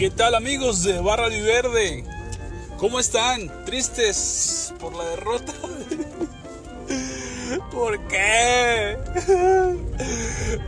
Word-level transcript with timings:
¿Qué 0.00 0.08
tal 0.08 0.34
amigos 0.34 0.82
de 0.82 0.98
Barra 0.98 1.28
Verde? 1.28 2.06
¿Cómo 2.78 2.98
están? 2.98 3.66
¿Tristes 3.66 4.72
por 4.80 4.96
la 4.96 5.04
derrota? 5.04 5.52
¿Por 7.70 8.08
qué? 8.08 8.96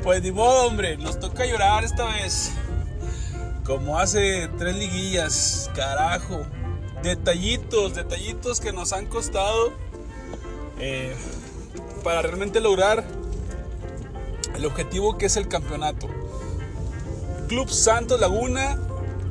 Pues 0.02 0.22
ni 0.22 0.32
modo, 0.32 0.66
hombre, 0.66 0.98
nos 0.98 1.18
toca 1.18 1.46
llorar 1.46 1.82
esta 1.82 2.04
vez. 2.08 2.52
Como 3.64 3.98
hace 3.98 4.50
tres 4.58 4.76
liguillas, 4.76 5.70
carajo. 5.74 6.44
Detallitos, 7.02 7.94
detallitos 7.94 8.60
que 8.60 8.74
nos 8.74 8.92
han 8.92 9.06
costado 9.06 9.72
eh, 10.78 11.16
para 12.04 12.20
realmente 12.20 12.60
lograr 12.60 13.02
el 14.54 14.66
objetivo 14.66 15.16
que 15.16 15.24
es 15.24 15.38
el 15.38 15.48
campeonato. 15.48 16.06
Club 17.48 17.70
Santos 17.70 18.20
Laguna 18.20 18.78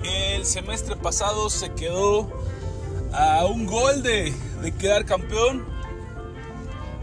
el 0.03 0.45
semestre 0.45 0.95
pasado 0.95 1.49
se 1.49 1.71
quedó 1.73 2.29
a 3.13 3.45
un 3.45 3.65
gol 3.65 4.03
de, 4.03 4.33
quedar 4.79 5.05
campeón. 5.05 5.65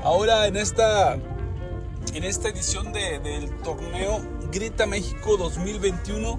Ahora 0.03 0.47
en 0.47 0.57
esta, 0.57 1.15
en 2.15 2.25
esta 2.25 2.49
edición 2.49 2.93
del 2.93 3.51
torneo 3.63 4.21
Grita 4.51 4.87
México 4.87 5.37
2021, 5.37 6.39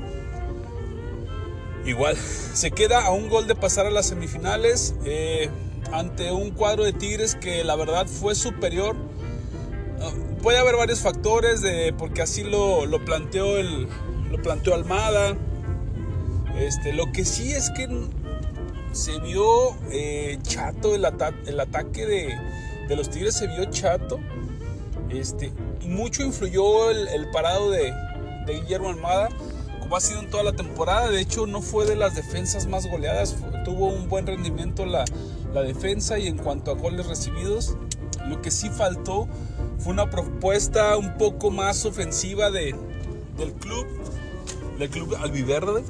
igual 1.85 2.17
se 2.17 2.71
queda 2.71 3.05
a 3.05 3.11
un 3.11 3.29
gol 3.29 3.47
de 3.47 3.55
pasar 3.55 3.85
a 3.85 3.91
las 3.91 4.07
semifinales 4.07 4.95
eh, 5.05 5.49
ante 5.91 6.31
un 6.31 6.51
cuadro 6.51 6.83
de 6.83 6.93
Tigres 6.93 7.35
que 7.35 7.63
la 7.63 7.75
verdad 7.75 8.07
fue 8.07 8.35
superior. 8.35 8.95
Ah, 10.01 10.11
puede 10.41 10.57
haber 10.57 10.75
varios 10.75 10.99
factores 10.99 11.61
de 11.61 11.93
porque 11.97 12.21
así 12.21 12.43
lo, 12.43 12.85
lo 12.85 13.03
planteó 13.03 13.57
el 13.57 13.87
lo 14.31 14.41
planteó 14.41 14.75
Almada 14.75 15.35
este, 16.59 16.93
lo 16.93 17.11
que 17.11 17.25
sí 17.25 17.53
es 17.53 17.69
que 17.69 17.87
se 18.91 19.19
vio 19.19 19.75
eh, 19.91 20.37
chato 20.41 20.95
el, 20.95 21.05
ataque 21.05 22.05
de, 22.05 22.95
los 22.95 23.09
Tigres, 23.09 23.35
se 23.35 23.47
vio 23.47 23.65
chato. 23.65 24.19
Este, 25.09 25.51
mucho 25.85 26.23
influyó 26.23 26.91
el, 26.91 27.29
parado 27.31 27.71
de, 27.71 27.93
Guillermo 28.47 28.89
Almada, 28.89 29.29
como 29.79 29.95
ha 29.95 30.01
sido 30.01 30.21
en 30.21 30.29
toda 30.29 30.43
la 30.43 30.53
temporada. 30.53 31.09
De 31.09 31.21
hecho, 31.21 31.45
no 31.45 31.61
fue 31.61 31.85
de 31.85 31.95
las 31.95 32.15
defensas 32.15 32.65
más 32.67 32.87
goleadas, 32.87 33.37
tuvo 33.63 33.87
un 33.87 34.09
buen 34.09 34.25
rendimiento 34.27 34.85
la, 34.85 35.05
defensa 35.63 36.19
y 36.19 36.27
en 36.27 36.37
cuanto 36.37 36.71
a 36.71 36.75
goles 36.75 37.07
recibidos, 37.07 37.75
lo 38.27 38.41
que 38.41 38.51
sí 38.51 38.69
faltó 38.69 39.27
fue 39.79 39.93
una 39.93 40.09
propuesta 40.09 40.95
un 40.95 41.17
poco 41.17 41.49
más 41.49 41.85
ofensiva 41.85 42.51
de, 42.51 42.75
del 43.37 43.53
club, 43.53 43.87
del 44.77 44.89
club 44.89 45.15
albiverde. 45.21 45.83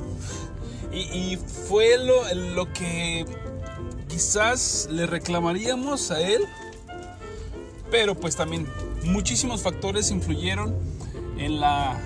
Y, 0.92 1.38
fue 1.68 1.98
lo, 1.98 2.34
lo 2.56 2.74
que 2.74 3.26
quizás 4.08 4.88
le 4.92 5.06
reclamaríamos 5.06 6.12
a 6.12 6.20
él, 6.20 6.42
pero 7.92 8.16
pues 8.16 8.36
también 8.36 8.68
muchísimos 9.04 9.62
factores 9.62 10.12
influyeron 10.12 10.76
en 11.38 11.60
la, 11.60 12.00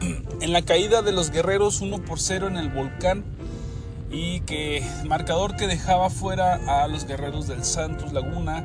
en 0.40 0.52
la 0.52 0.62
caída 0.62 1.02
de 1.02 1.12
los 1.12 1.30
guerreros 1.30 1.80
1 1.80 1.98
por 2.04 2.18
0 2.18 2.48
en 2.48 2.56
el 2.56 2.70
volcán 2.70 3.24
y 4.10 4.40
que 4.40 4.84
marcador 5.06 5.56
que 5.56 5.66
dejaba 5.66 6.10
fuera 6.10 6.82
a 6.82 6.88
los 6.88 7.06
guerreros 7.06 7.46
del 7.46 7.64
Santos 7.64 8.12
Laguna 8.12 8.64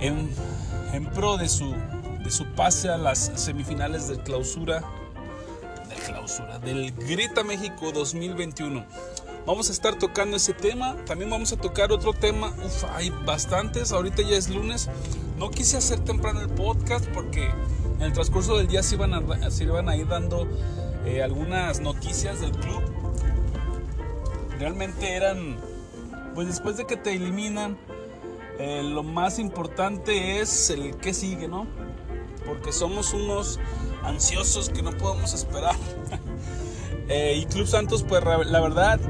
en, 0.00 0.28
pro 1.14 1.36
de 1.36 1.48
su, 1.48 1.74
de 2.22 2.30
su 2.30 2.44
pase 2.54 2.88
a 2.88 2.98
las 2.98 3.32
semifinales 3.36 4.08
de 4.08 4.18
clausura 4.22 4.82
clausura 5.98 6.58
del 6.58 6.92
Grita 6.92 7.44
México 7.44 7.92
2021. 7.92 8.84
Vamos 9.46 9.70
a 9.70 9.72
estar 9.72 9.96
tocando 9.96 10.36
ese 10.36 10.52
tema. 10.52 10.96
También 11.06 11.30
vamos 11.30 11.52
a 11.52 11.56
tocar 11.56 11.90
otro 11.92 12.12
tema. 12.12 12.54
Uf, 12.64 12.84
hay 12.94 13.10
bastantes. 13.24 13.92
Ahorita 13.92 14.22
ya 14.22 14.36
es 14.36 14.48
lunes. 14.48 14.88
No 15.38 15.50
quise 15.50 15.76
hacer 15.76 16.00
temprano 16.00 16.40
el 16.40 16.48
podcast 16.48 17.06
porque 17.08 17.48
en 17.96 18.02
el 18.02 18.12
transcurso 18.12 18.56
del 18.56 18.68
día 18.68 18.82
se 18.82 18.96
iban 18.96 19.14
a, 19.14 19.50
se 19.50 19.64
iban 19.64 19.88
a 19.88 19.96
ir 19.96 20.06
dando 20.06 20.46
eh, 21.04 21.22
algunas 21.22 21.80
noticias 21.80 22.40
del 22.40 22.52
club. 22.52 22.82
Realmente 24.58 25.14
eran, 25.14 25.56
pues 26.34 26.48
después 26.48 26.76
de 26.76 26.86
que 26.86 26.96
te 26.96 27.14
eliminan, 27.14 27.78
eh, 28.58 28.82
lo 28.82 29.02
más 29.02 29.38
importante 29.38 30.40
es 30.40 30.70
el 30.70 30.96
que 30.96 31.14
sigue, 31.14 31.48
¿no? 31.48 31.66
Porque 32.44 32.72
somos 32.72 33.14
unos 33.14 33.60
ansiosos 34.08 34.70
que 34.70 34.82
no 34.82 34.96
podemos 34.96 35.34
esperar. 35.34 35.76
Eh, 37.10 37.40
y 37.40 37.46
Club 37.46 37.66
Santos, 37.66 38.04
pues 38.06 38.22
la 38.22 38.60
verdad, 38.60 39.00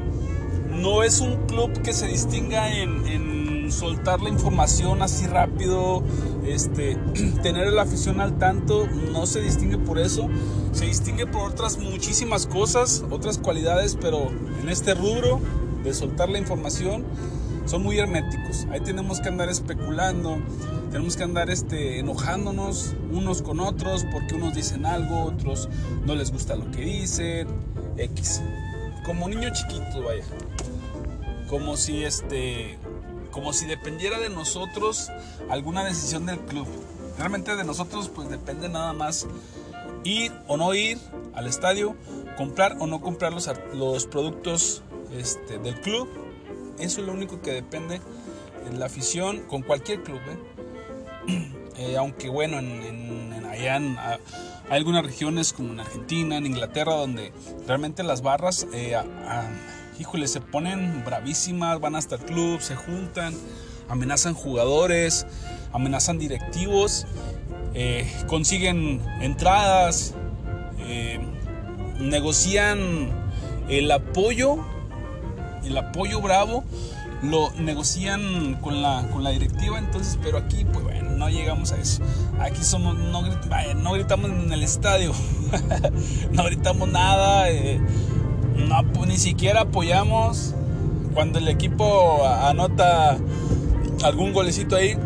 no 0.71 1.03
es 1.03 1.21
un 1.21 1.47
club 1.47 1.83
que 1.83 1.93
se 1.93 2.07
distinga 2.07 2.73
en, 2.73 3.73
soltar 3.73 4.23
la 4.23 4.31
información 4.31 5.03
así 5.03 5.27
rápido, 5.27 6.03
este, 6.47 6.97
tener 7.43 7.71
la 7.73 7.83
afición 7.83 8.21
al 8.21 8.39
tanto, 8.39 8.87
no 9.13 9.27
se 9.27 9.43
distingue 9.43 9.77
por 9.77 9.99
eso, 9.99 10.29
se 10.73 10.87
distingue 10.87 11.27
por 11.27 11.51
otras 11.51 11.77
muchísimas 11.77 12.47
cosas, 12.47 13.05
otras 13.11 13.37
cualidades, 13.37 13.99
pero 14.01 14.31
en 14.63 14.69
este 14.71 14.95
rubro 14.95 15.41
de 15.85 15.93
soltar 15.93 16.31
la 16.31 16.39
información 16.39 17.05
son 17.69 17.83
muy 17.83 17.99
herméticos. 17.99 18.67
Ahí 18.71 18.81
tenemos 18.81 19.21
que 19.21 19.29
andar 19.29 19.49
especulando, 19.51 20.39
tenemos 20.91 21.17
que 21.17 21.23
andar 21.23 21.51
este, 21.51 21.99
enojándonos 21.99 22.95
unos 23.13 23.43
con 23.43 23.61
otros 23.61 24.07
porque 24.11 24.35
unos 24.35 24.55
dicen 24.55 24.87
algo, 24.87 25.25
otros 25.25 25.69
no 26.07 26.15
les 26.15 26.33
gusta 26.33 26.57
lo 26.57 26.71
que 26.71 26.81
dicen, 26.81 27.47
X. 27.99 28.41
Como 29.05 29.29
niño 29.29 29.51
chiquito, 29.53 30.03
vaya. 30.03 30.25
Como 31.49 31.77
si 31.77 32.05
este 32.05 32.79
como 33.31 33.53
si 33.53 33.67
dependiera 33.67 34.19
de 34.19 34.31
nosotros 34.31 35.11
alguna 35.51 35.85
decisión 35.85 36.27
del 36.27 36.39
club. 36.41 36.67
Realmente 37.19 37.55
de 37.55 37.65
nosotros 37.65 38.11
pues 38.13 38.31
depende 38.31 38.69
nada 38.69 38.93
más 38.95 39.27
ir 40.05 40.33
o 40.47 40.57
no 40.57 40.75
ir 40.75 40.99
al 41.35 41.47
estadio, 41.47 41.95
comprar 42.37 42.77
o 42.81 42.87
no 42.87 43.01
comprar 43.01 43.33
los, 43.33 43.49
los 43.75 44.07
productos 44.07 44.83
este, 45.13 45.59
del 45.59 45.81
club. 45.81 46.09
Eso 46.79 47.01
es 47.01 47.07
lo 47.07 47.13
único 47.13 47.41
que 47.43 47.53
depende 47.53 48.01
en 48.69 48.79
la 48.79 48.87
afición 48.87 49.41
con 49.41 49.63
cualquier 49.63 50.03
club. 50.03 50.21
¿eh? 50.29 51.59
Eh, 51.81 51.97
aunque 51.97 52.29
bueno, 52.29 52.59
en, 52.59 53.47
allá 53.49 53.77
hay 53.77 54.19
algunas 54.69 55.07
regiones 55.07 55.53
como 55.53 55.73
en 55.75 55.79
Argentina, 55.79 56.37
en 56.37 56.45
Inglaterra, 56.45 56.95
donde 56.95 57.33
realmente 57.69 58.03
las 58.03 58.21
barras, 58.21 58.67
eh, 58.73 58.97
híjole, 60.01 60.27
se 60.27 60.41
ponen 60.41 61.05
bravísimas, 61.05 61.79
van 61.79 61.95
hasta 61.95 62.17
el 62.17 62.23
club, 62.23 62.61
se 62.61 62.75
juntan, 62.75 63.33
amenazan 63.89 64.35
jugadores, 64.35 65.25
amenazan 65.73 66.19
directivos, 66.19 67.07
consiguen 68.27 69.01
entradas, 69.21 70.15
negocian 72.01 73.09
el 73.69 73.89
apoyo, 73.93 74.65
el 75.69 75.79
apoyo 75.79 76.21
bravo 76.21 76.65
lo 77.23 77.51
negocian 77.59 78.59
con 78.61 78.81
la, 78.83 79.09
con 79.13 79.25
la 79.25 79.31
directiva, 79.31 79.79
entonces, 79.79 80.19
pero 80.23 80.39
aquí, 80.39 80.65
pues 80.65 80.85
bueno, 80.85 81.11
no 81.11 81.29
llegamos 81.29 81.73
a 81.73 81.77
eso. 81.77 82.03
Aquí 82.41 82.63
somos, 82.63 82.97
no, 82.97 83.23
no 83.23 83.93
gritamos 83.93 84.31
en 84.31 84.53
el 84.53 84.63
estadio, 84.63 85.13
no 86.33 86.45
gritamos 86.45 86.89
nada, 86.89 87.51
eh, 87.51 87.81
no, 88.57 89.07
ni 89.07 89.19
siquiera 89.19 89.63
apoyamos 89.63 90.55
cuando 91.15 91.39
el 91.39 91.49
equipo 91.49 92.25
anota 92.25 93.19
algún 94.05 94.33
golecito 94.33 94.77
ahí. 94.77 94.97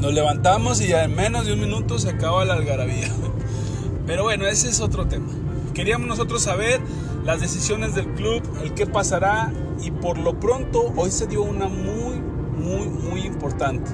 Nos 0.00 0.12
levantamos 0.12 0.80
y 0.80 0.88
ya 0.88 1.04
en 1.04 1.14
menos 1.14 1.46
de 1.46 1.52
un 1.52 1.60
minuto 1.60 1.98
se 1.98 2.10
acaba 2.10 2.44
la 2.44 2.54
algarabía. 2.54 3.08
Pero 4.06 4.24
bueno, 4.24 4.46
ese 4.46 4.68
es 4.68 4.80
otro 4.80 5.06
tema. 5.06 5.28
Queríamos 5.74 6.06
nosotros 6.06 6.42
saber 6.42 6.80
las 7.24 7.40
decisiones 7.40 7.94
del 7.94 8.06
club, 8.08 8.42
el 8.62 8.74
qué 8.74 8.86
pasará 8.86 9.50
y 9.82 9.90
por 9.90 10.18
lo 10.18 10.38
pronto 10.38 10.92
hoy 10.96 11.10
se 11.10 11.26
dio 11.26 11.42
una 11.42 11.68
muy, 11.68 12.20
muy, 12.58 12.88
muy 12.88 13.20
importante 13.22 13.90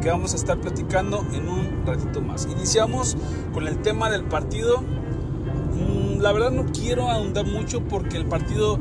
que 0.00 0.10
vamos 0.10 0.32
a 0.32 0.36
estar 0.36 0.60
platicando 0.60 1.26
en 1.32 1.48
un 1.48 1.84
ratito 1.84 2.20
más. 2.20 2.46
Iniciamos 2.50 3.16
con 3.52 3.66
el 3.66 3.78
tema 3.82 4.10
del 4.10 4.24
partido. 4.24 4.80
Mm, 4.80 6.20
la 6.20 6.32
verdad 6.32 6.52
no 6.52 6.66
quiero 6.66 7.08
ahondar 7.10 7.46
mucho 7.46 7.82
porque 7.82 8.16
el 8.16 8.26
partido 8.26 8.78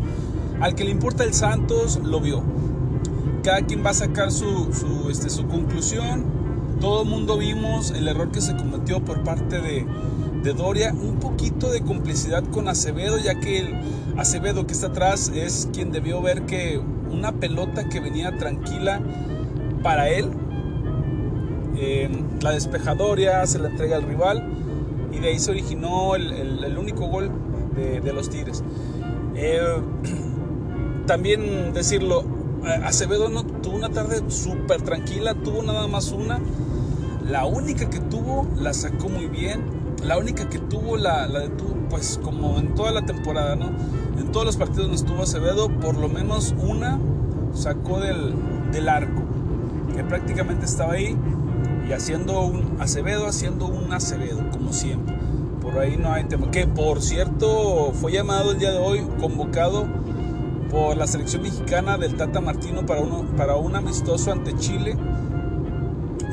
al 0.59 0.75
que 0.75 0.83
le 0.83 0.91
importa 0.91 1.23
el 1.23 1.33
Santos 1.33 1.99
lo 2.03 2.21
vio. 2.21 2.43
Cada 3.43 3.61
quien 3.61 3.83
va 3.83 3.91
a 3.91 3.95
sacar 3.95 4.31
su, 4.31 4.71
su, 4.73 5.09
este, 5.09 5.31
su 5.31 5.47
conclusión. 5.47 6.25
Todo 6.79 7.01
el 7.01 7.09
mundo 7.09 7.37
vimos 7.37 7.91
el 7.91 8.07
error 8.07 8.31
que 8.31 8.41
se 8.41 8.55
cometió 8.55 9.03
por 9.03 9.23
parte 9.23 9.59
de, 9.59 9.87
de 10.43 10.53
Doria, 10.53 10.93
un 10.93 11.19
poquito 11.19 11.69
de 11.69 11.81
complicidad 11.81 12.43
con 12.43 12.67
Acevedo, 12.67 13.17
ya 13.17 13.39
que 13.39 13.73
Acevedo 14.17 14.65
que 14.65 14.73
está 14.73 14.87
atrás 14.87 15.31
es 15.33 15.69
quien 15.73 15.91
debió 15.91 16.21
ver 16.21 16.45
que 16.45 16.81
una 17.11 17.33
pelota 17.33 17.89
que 17.89 17.99
venía 17.99 18.37
tranquila 18.37 19.01
para 19.83 20.09
él, 20.09 20.29
eh, 21.77 22.09
la 22.41 22.51
despejadoria 22.51 23.45
se 23.45 23.59
la 23.59 23.69
entrega 23.69 23.97
al 23.97 24.03
rival 24.03 24.43
y 25.11 25.19
de 25.19 25.29
ahí 25.29 25.39
se 25.39 25.51
originó 25.51 26.15
el, 26.15 26.77
único 26.77 27.07
gol 27.07 27.31
de, 27.75 28.13
los 28.13 28.29
Tigres. 28.29 28.63
Eh, 29.35 29.59
también 31.05 31.73
decirlo, 31.73 32.23
Acevedo 32.83 33.29
no 33.29 33.43
tuvo 33.43 33.75
una 33.75 33.89
tarde 33.89 34.21
súper 34.29 34.81
tranquila, 34.81 35.33
tuvo 35.33 35.63
nada 35.63 35.87
más 35.87 36.11
una. 36.11 36.39
La 37.27 37.45
única 37.45 37.89
que 37.89 37.99
tuvo 37.99 38.47
la 38.55 38.73
sacó 38.73 39.09
muy 39.09 39.27
bien. 39.27 39.80
La 40.03 40.17
única 40.17 40.49
que 40.49 40.59
tuvo 40.59 40.97
la, 40.97 41.27
la 41.27 41.39
detuvo, 41.41 41.75
pues 41.89 42.19
como 42.23 42.57
en 42.57 42.73
toda 42.73 42.91
la 42.91 43.05
temporada, 43.05 43.55
¿no? 43.55 43.69
En 44.19 44.31
todos 44.31 44.45
los 44.45 44.57
partidos 44.57 44.87
donde 44.87 44.97
estuvo 44.97 45.21
Acevedo, 45.21 45.69
por 45.79 45.97
lo 45.97 46.09
menos 46.09 46.55
una 46.57 46.99
sacó 47.53 47.99
del, 47.99 48.33
del 48.71 48.89
arco, 48.89 49.21
que 49.95 50.03
prácticamente 50.03 50.65
estaba 50.65 50.93
ahí 50.93 51.15
y 51.87 51.93
haciendo 51.93 52.41
un 52.41 52.77
Acevedo, 52.79 53.27
haciendo 53.27 53.67
un 53.67 53.93
Acevedo, 53.93 54.49
como 54.51 54.73
siempre. 54.73 55.15
Por 55.61 55.77
ahí 55.77 55.97
no 55.97 56.11
hay 56.11 56.23
tema. 56.23 56.49
Que 56.49 56.65
por 56.65 57.01
cierto, 57.01 57.91
fue 57.93 58.11
llamado 58.11 58.51
el 58.51 58.59
día 58.59 58.71
de 58.71 58.79
hoy, 58.79 59.05
convocado 59.19 59.85
por 60.71 60.97
la 60.97 61.05
selección 61.05 61.43
mexicana 61.43 61.97
del 61.97 62.15
Tata 62.15 62.39
Martino 62.41 62.85
para, 62.85 63.01
uno, 63.01 63.25
para 63.37 63.55
un 63.55 63.75
amistoso 63.75 64.31
ante 64.31 64.55
Chile. 64.55 64.97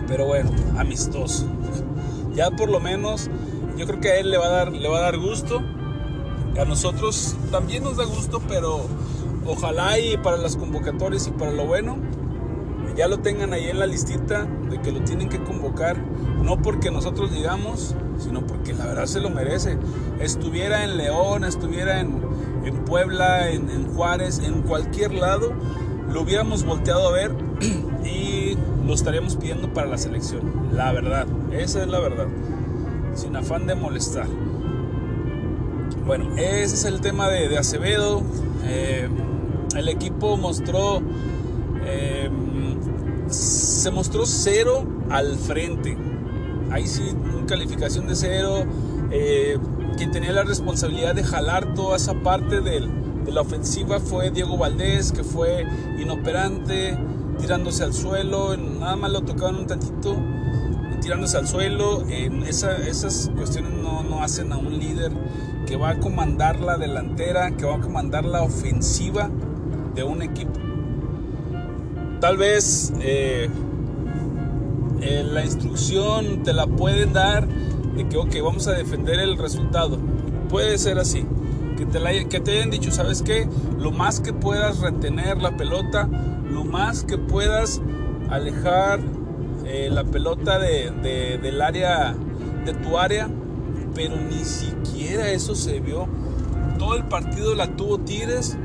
Pero 0.07 0.27
bueno, 0.27 0.51
amistoso. 0.79 1.47
Ya 2.35 2.53
por 2.53 2.71
lo 2.71 2.79
menos, 2.79 3.29
yo 3.79 3.87
creo 3.87 4.01
que 4.01 4.09
a 4.11 4.19
él 4.19 4.31
le 4.31 4.39
va 4.39 4.47
a 4.47 4.51
dar, 4.51 4.73
le 4.73 4.89
va 4.89 4.99
a 4.99 5.03
dar 5.03 5.19
gusto. 5.19 5.63
A 6.61 6.65
nosotros 6.65 7.37
también 7.53 7.85
nos 7.85 7.97
da 7.97 8.05
gusto, 8.05 8.43
pero 8.49 8.81
ojalá 9.47 9.99
y 9.99 10.17
para 10.17 10.37
las 10.37 10.57
convocatorias 10.57 11.29
y 11.29 11.31
para 11.31 11.53
lo 11.53 11.67
bueno, 11.67 11.97
ya 12.97 13.07
lo 13.07 13.21
tengan 13.21 13.53
ahí 13.53 13.69
en 13.69 13.79
la 13.79 13.87
listita 13.87 14.45
de 14.69 14.81
que 14.81 14.91
lo 14.91 15.01
tienen 15.03 15.29
que 15.29 15.41
convocar, 15.43 15.97
no 16.43 16.61
porque 16.61 16.91
nosotros 16.91 17.33
digamos, 17.33 17.95
sino 18.19 18.45
porque 18.45 18.75
la 18.75 18.87
verdad 18.87 19.07
se 19.07 19.21
lo 19.21 19.31
merece. 19.31 19.79
Estuviera 20.19 20.83
en 20.83 20.97
León, 20.97 21.45
estuviera 21.45 22.01
en, 22.01 22.21
en 22.65 22.85
Puebla, 22.85 23.51
en, 23.51 23.95
Juárez, 23.95 24.41
en 24.41 24.63
cualquier 24.63 25.15
lado, 25.15 25.53
lo 26.13 26.23
hubiéramos 26.23 26.65
volteado 26.65 27.09
a 27.09 27.13
ver 27.13 27.33
y 28.05 28.57
lo 28.85 28.95
estaríamos 28.95 29.37
pidiendo 29.37 29.73
para 29.73 29.87
la 29.87 29.99
selección. 29.99 30.41
La 30.73 30.93
verdad, 30.93 31.27
esa 31.53 31.83
es 31.83 31.89
la 31.89 32.01
verdad. 32.01 32.27
Sin 33.19 33.35
afán 33.35 33.67
de 33.67 33.75
molestar. 33.75 34.29
Bueno, 36.07 36.37
ese 36.37 36.75
es 36.77 36.85
el 36.85 37.01
tema 37.01 37.29
de, 37.29 37.59
Acevedo. 37.59 38.23
Eh, 38.65 39.09
el 39.77 39.89
equipo 39.89 40.37
mostró. 40.37 41.03
Eh, 41.85 42.31
se 43.29 43.91
mostró 43.91 44.25
cero 44.25 44.87
al 45.11 45.37
frente. 45.37 45.99
Ahí 46.71 46.87
sí, 46.87 47.03
calificación 47.49 48.07
de 48.07 48.15
cero. 48.15 48.65
Eh, 49.11 49.59
quien 49.97 50.13
tenía 50.13 50.31
la 50.31 50.45
responsabilidad 50.45 51.17
de 51.17 51.25
jalar 51.25 51.75
toda 51.75 51.97
esa 51.97 52.15
parte 52.15 52.61
de 52.61 52.89
la 53.33 53.41
ofensiva 53.41 53.99
fue 53.99 54.31
Diego 54.31 54.57
Valdés, 54.57 55.11
que 55.11 55.25
fue 55.25 55.67
inoperante, 55.99 56.97
tirándose 57.41 57.83
al 57.83 57.95
suelo, 57.95 58.57
nada 58.57 58.95
más 58.95 59.11
lo 59.11 59.23
tocaban 59.23 59.57
un 59.57 59.67
tantito, 59.67 60.17
tirándose 61.09 61.39
al 61.39 61.49
suelo. 61.49 62.05
En 62.11 62.43
esas 62.43 63.31
cuestiones 63.35 63.73
no, 63.73 64.03
no 64.03 64.23
hacen 64.23 64.53
a 64.53 64.59
un 64.59 64.79
líder 64.79 65.11
que 65.67 65.75
va 65.75 65.91
a 65.91 66.01
comandar 66.01 66.61
la 66.61 66.77
delantera, 66.77 67.51
que 67.53 67.65
va 67.65 67.77
a 67.77 67.81
comandar 67.81 68.27
la 68.27 68.43
ofensiva 68.43 69.31
de 69.95 70.03
un 70.03 70.21
equipo. 70.21 70.53
Tal 72.21 72.37
vez 72.37 72.93
eh, 73.01 73.49
eh, 75.01 75.25
la 75.25 75.47
instrucción 75.47 76.43
te 76.43 76.53
la 76.53 76.67
pueden 76.67 77.15
dar 77.15 77.49
de 77.49 78.07
que, 78.07 78.19
ok, 78.19 78.37
vamos 78.45 78.69
a 78.69 78.73
defender 78.73 79.19
el 79.19 79.39
resultado. 79.39 79.99
Puede 80.51 80.77
ser 80.77 80.99
así. 80.99 81.25
Que 81.79 81.87
te, 81.87 82.41
te 82.41 82.51
hayan 82.51 82.69
dicho, 82.69 82.91
¿sabes 82.91 83.23
qué? 83.23 83.49
Lo 83.79 83.93
más 83.93 84.21
que 84.21 84.35
puedas 84.35 84.81
retener 84.81 85.41
la 85.41 85.57
pelota, 85.57 86.07
lo 86.51 86.65
más 86.65 87.03
que 87.05 87.17
puedas 87.17 87.81
alejar 88.29 89.01
eh, 89.69 89.89
la 89.91 90.05
pelota 90.05 90.59
de, 90.59 91.39
del 91.41 91.61
área, 91.61 92.15
de 92.65 92.75
tu 92.75 92.99
área, 92.99 93.29
pero 93.95 94.17
ni 94.17 94.45
siquiera 94.45 95.31
eso 95.31 95.55
se 95.55 95.81
vio. 95.81 96.09
Todo 96.79 96.97
el 96.97 97.05
partido 97.05 97.55
la 97.55 97.77
tuvo 97.77 97.99
Tigres. 97.99 98.57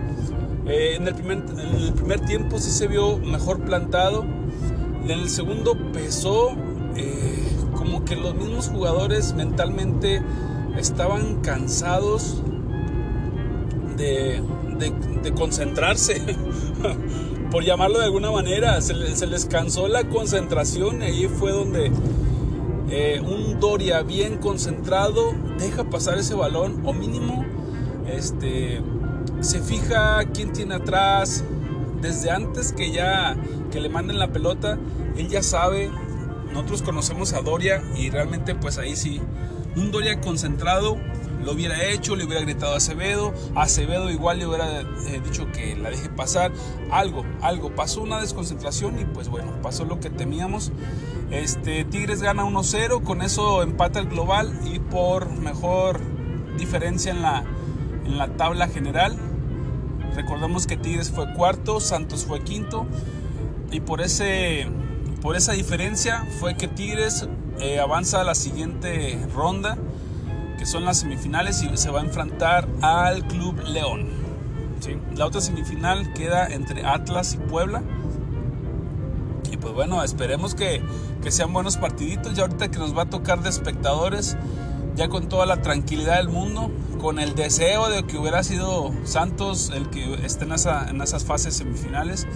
Eh, 0.65 0.95
en, 0.95 1.07
el 1.07 1.13
primer, 1.13 1.37
en 1.37 1.75
el 1.81 1.93
primer 1.93 2.21
tiempo 2.21 2.59
sí 2.59 2.71
se 2.71 2.87
vio 2.87 3.17
mejor 3.17 3.61
plantado. 3.61 4.23
En 5.03 5.11
el 5.11 5.29
segundo 5.29 5.77
pesó. 5.91 6.51
Eh, 6.95 7.43
como 7.75 8.05
que 8.05 8.15
los 8.15 8.35
mismos 8.35 8.69
jugadores 8.69 9.33
mentalmente 9.33 10.21
estaban 10.77 11.41
cansados 11.41 12.41
de, 13.97 14.41
concentrarse, 15.35 16.21
por 17.53 17.63
llamarlo 17.63 17.99
de 17.99 18.05
alguna 18.05 18.31
manera, 18.31 18.81
se, 18.81 18.95
les 18.95 19.45
cansó 19.45 19.87
la 19.87 20.05
concentración 20.05 21.03
y 21.03 21.05
ahí 21.05 21.27
fue 21.27 21.51
donde 21.51 21.91
eh, 22.89 23.21
un 23.21 23.59
Doria 23.59 24.01
bien 24.01 24.39
concentrado 24.39 25.35
deja 25.59 25.83
pasar 25.83 26.17
ese 26.17 26.33
balón 26.33 26.81
o 26.83 26.93
mínimo 26.93 27.45
este, 28.07 28.81
se 29.41 29.61
fija 29.61 30.25
quién 30.33 30.51
tiene 30.51 30.73
atrás, 30.73 31.43
desde 32.01 32.31
antes 32.31 32.73
que 32.73 32.91
ya 32.91 33.37
que 33.71 33.79
le 33.79 33.87
manden 33.87 34.17
la 34.17 34.29
pelota, 34.29 34.79
él 35.15 35.29
ya 35.29 35.43
sabe 35.43 35.91
nosotros 36.53 36.81
conocemos 36.81 37.33
a 37.33 37.41
Doria 37.41 37.83
y 37.95 38.09
realmente 38.09 38.55
pues 38.55 38.79
ahí 38.79 38.95
sí, 38.95 39.21
un 39.75 39.91
Doria 39.91 40.19
concentrado 40.21 40.97
lo 41.43 41.53
hubiera 41.53 41.83
hecho, 41.89 42.15
le 42.15 42.25
hubiera 42.25 42.41
gritado 42.41 42.73
a 42.73 42.77
Acevedo, 42.77 43.33
Acevedo 43.55 44.09
igual 44.09 44.39
le 44.39 44.47
hubiera 44.47 44.81
eh, 44.81 45.21
dicho 45.23 45.51
que 45.51 45.75
la 45.75 45.89
deje 45.89 46.09
pasar, 46.09 46.51
algo, 46.91 47.25
algo, 47.41 47.73
pasó 47.75 48.01
una 48.01 48.19
desconcentración 48.19 48.99
y 48.99 49.05
pues 49.05 49.29
bueno, 49.29 49.51
pasó 49.61 49.85
lo 49.85 49.99
que 49.99 50.09
temíamos. 50.09 50.71
Este, 51.31 51.83
Tigres 51.85 52.21
gana 52.21 52.43
1-0, 52.43 53.03
con 53.03 53.21
eso 53.21 53.63
empata 53.63 53.99
el 53.99 54.07
global 54.07 54.59
y 54.65 54.79
por 54.79 55.29
mejor 55.29 55.99
diferencia 56.57 57.11
en 57.11 57.21
la, 57.21 57.43
en 58.05 58.17
la 58.17 58.27
tabla 58.35 58.67
general. 58.67 59.17
Recordemos 60.15 60.67
que 60.67 60.77
Tigres 60.77 61.11
fue 61.11 61.33
cuarto, 61.33 61.79
Santos 61.79 62.25
fue 62.25 62.41
quinto. 62.41 62.85
Y 63.71 63.79
por 63.79 64.01
ese 64.01 64.67
por 65.23 65.37
esa 65.37 65.53
diferencia 65.53 66.25
fue 66.41 66.55
que 66.55 66.67
Tigres 66.67 67.29
eh, 67.61 67.79
avanza 67.79 68.19
a 68.19 68.23
la 68.25 68.35
siguiente 68.35 69.17
ronda, 69.33 69.77
que 70.57 70.65
son 70.65 70.85
las 70.85 70.99
semifinales, 70.99 71.63
y 71.63 71.77
se 71.77 71.89
va 71.89 72.01
a 72.01 72.03
enfrentar 72.03 72.67
al 72.81 73.25
Club 73.27 73.59
León. 73.65 74.23
La 75.15 75.25
otra 75.25 75.41
semifinal 75.41 76.13
queda 76.13 76.47
entre 76.47 76.85
Atlas 76.85 77.33
y 77.35 77.37
Puebla. 77.37 77.83
Y 79.51 79.57
pues 79.57 79.73
bueno, 79.73 80.03
esperemos 80.03 80.55
que, 80.55 80.81
que 81.21 81.31
sean 81.31 81.53
buenos 81.53 81.77
partiditos. 81.77 82.35
Ya 82.35 82.43
ahorita 82.43 82.69
que 82.69 82.79
nos 82.79 82.97
va 82.97 83.03
a 83.03 83.09
tocar 83.09 83.41
de 83.43 83.49
espectadores, 83.49 84.35
ya 84.95 85.07
con 85.09 85.29
toda 85.29 85.45
la 85.45 85.61
tranquilidad 85.61 86.17
del 86.17 86.29
mundo, 86.29 86.71
con 86.99 87.19
el 87.19 87.35
deseo 87.35 87.89
de 87.89 88.03
que 88.03 88.17
hubiera 88.17 88.43
sido 88.43 88.91
Santos 89.03 89.71
el 89.73 89.89
que 89.89 90.15
esté 90.25 90.45
en, 90.45 90.53
en 90.89 91.01
esas 91.01 91.23
fases 91.23 91.55
semifinales. 91.55 92.27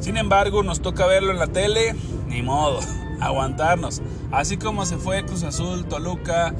Sin 0.00 0.16
embargo, 0.16 0.62
nos 0.62 0.80
toca 0.80 1.06
verlo 1.06 1.32
en 1.32 1.38
la 1.38 1.46
tele, 1.48 1.94
ni 2.28 2.42
modo, 2.42 2.80
aguantarnos. 3.20 4.02
Así 4.30 4.56
como 4.56 4.86
se 4.86 4.96
fue 4.96 5.24
Cruz 5.24 5.42
Azul, 5.42 5.86
Toluca, 5.86 6.54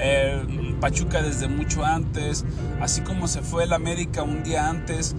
eh, 0.00 0.76
Pachuca 0.80 1.22
desde 1.22 1.48
mucho 1.48 1.84
antes, 1.84 2.44
así 2.80 3.02
como 3.02 3.28
se 3.28 3.42
fue 3.42 3.64
el 3.64 3.72
América 3.72 4.22
un 4.22 4.42
día 4.42 4.68
antes, 4.68 5.14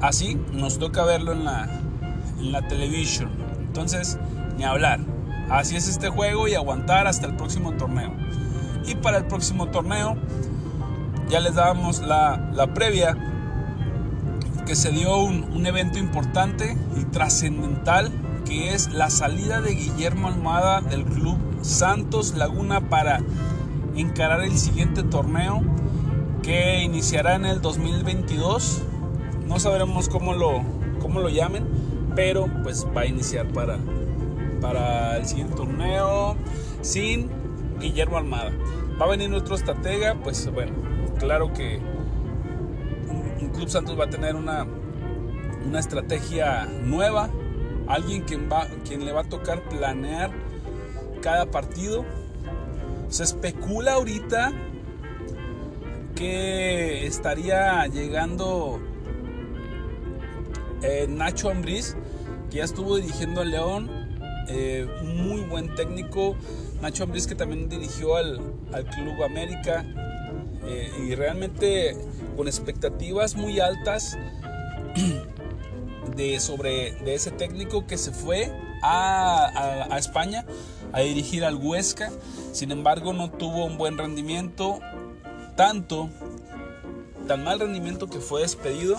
así 0.00 0.38
nos 0.52 0.78
toca 0.78 1.04
verlo 1.04 1.32
en 1.32 1.44
la, 1.44 1.68
en 2.38 2.52
la 2.52 2.66
televisión. 2.66 3.30
Entonces, 3.60 4.18
ni 4.56 4.64
hablar. 4.64 5.00
Así 5.50 5.76
es 5.76 5.86
este 5.86 6.08
juego 6.08 6.48
y 6.48 6.54
aguantar 6.54 7.06
hasta 7.06 7.26
el 7.26 7.36
próximo 7.36 7.72
torneo. 7.72 8.12
Y 8.86 8.96
para 8.96 9.18
el 9.18 9.26
próximo 9.26 9.68
torneo, 9.68 10.16
ya 11.28 11.40
les 11.40 11.54
dábamos 11.54 12.00
la, 12.00 12.50
la 12.52 12.72
previa 12.74 13.16
que 14.66 14.74
se 14.74 14.90
dio 14.90 15.16
un, 15.18 15.64
evento 15.64 15.98
importante 15.98 16.76
y 16.96 17.04
trascendental 17.04 18.10
que 18.44 18.74
es 18.74 18.92
la 18.92 19.10
salida 19.10 19.60
de 19.60 19.74
Guillermo 19.74 20.28
Almada 20.28 20.80
del 20.80 21.04
club 21.04 21.38
Santos 21.62 22.34
Laguna 22.36 22.88
para 22.88 23.20
encarar 24.00 24.42
el 24.42 24.56
siguiente 24.56 25.02
torneo 25.02 25.62
que 26.42 26.82
iniciará 26.82 27.34
en 27.34 27.44
el 27.44 27.60
2022. 27.60 28.82
No 29.46 29.58
sabremos 29.58 30.08
cómo 30.08 30.34
lo, 30.34 30.62
cómo 31.00 31.20
lo 31.20 31.28
llamen, 31.28 31.66
pero 32.14 32.46
pues 32.62 32.86
va 32.96 33.02
a 33.02 33.06
iniciar 33.06 33.48
para, 33.48 33.78
para 34.60 35.16
el 35.16 35.26
siguiente 35.26 35.54
torneo 35.54 36.36
sin 36.82 37.30
Guillermo 37.80 38.16
Almada. 38.16 38.52
Va 39.00 39.06
a 39.06 39.08
venir 39.08 39.28
nuestro 39.28 39.54
estratega, 39.54 40.14
pues 40.22 40.50
bueno, 40.52 40.72
claro 41.18 41.52
que 41.52 41.80
Club 43.56 43.68
Santos 43.70 43.98
va 43.98 44.04
a 44.04 44.10
tener 44.10 44.36
una, 44.36 44.66
una 45.66 45.78
estrategia 45.78 46.66
nueva, 46.84 47.30
alguien 47.86 48.22
quien, 48.22 48.50
va, 48.52 48.66
quien 48.86 49.04
le 49.04 49.12
va 49.12 49.22
a 49.22 49.24
tocar 49.24 49.62
planear 49.62 50.30
cada 51.22 51.50
partido. 51.50 52.04
Se 53.08 53.22
especula 53.22 53.92
ahorita 53.94 54.52
que 56.16 57.06
estaría 57.06 57.86
llegando 57.86 58.80
eh, 60.82 61.06
Nacho 61.08 61.50
Ambriz, 61.50 61.96
que 62.50 62.58
ya 62.58 62.64
estuvo 62.64 62.96
dirigiendo 62.96 63.42
al 63.42 63.50
León, 63.50 63.90
eh, 64.48 64.88
muy 65.04 65.42
buen 65.42 65.74
técnico. 65.74 66.36
Nacho 66.82 67.04
Ambriz 67.04 67.26
que 67.26 67.34
también 67.34 67.68
dirigió 67.68 68.16
al, 68.16 68.40
Club 68.94 69.22
América 69.24 69.86
eh, 70.66 70.90
y 71.06 71.14
realmente 71.14 71.96
con 72.36 72.46
expectativas 72.46 73.36
muy 73.36 73.60
altas 73.60 74.18
de, 76.16 76.40
sobre 76.40 76.92
de 77.04 77.14
ese 77.14 77.30
técnico 77.30 77.86
que 77.86 77.96
se 77.96 78.12
fue 78.12 78.52
a, 78.86 79.98
España 79.98 80.44
a 80.92 81.00
dirigir 81.00 81.44
al 81.44 81.56
Huesca. 81.56 82.10
Sin 82.52 82.70
embargo, 82.70 83.12
no 83.12 83.30
tuvo 83.30 83.64
un 83.64 83.76
buen 83.76 83.98
rendimiento, 83.98 84.80
tanto, 85.56 86.10
tan 87.26 87.44
mal 87.44 87.60
rendimiento 87.60 88.08
que 88.08 88.20
fue 88.20 88.42
despedido. 88.42 88.96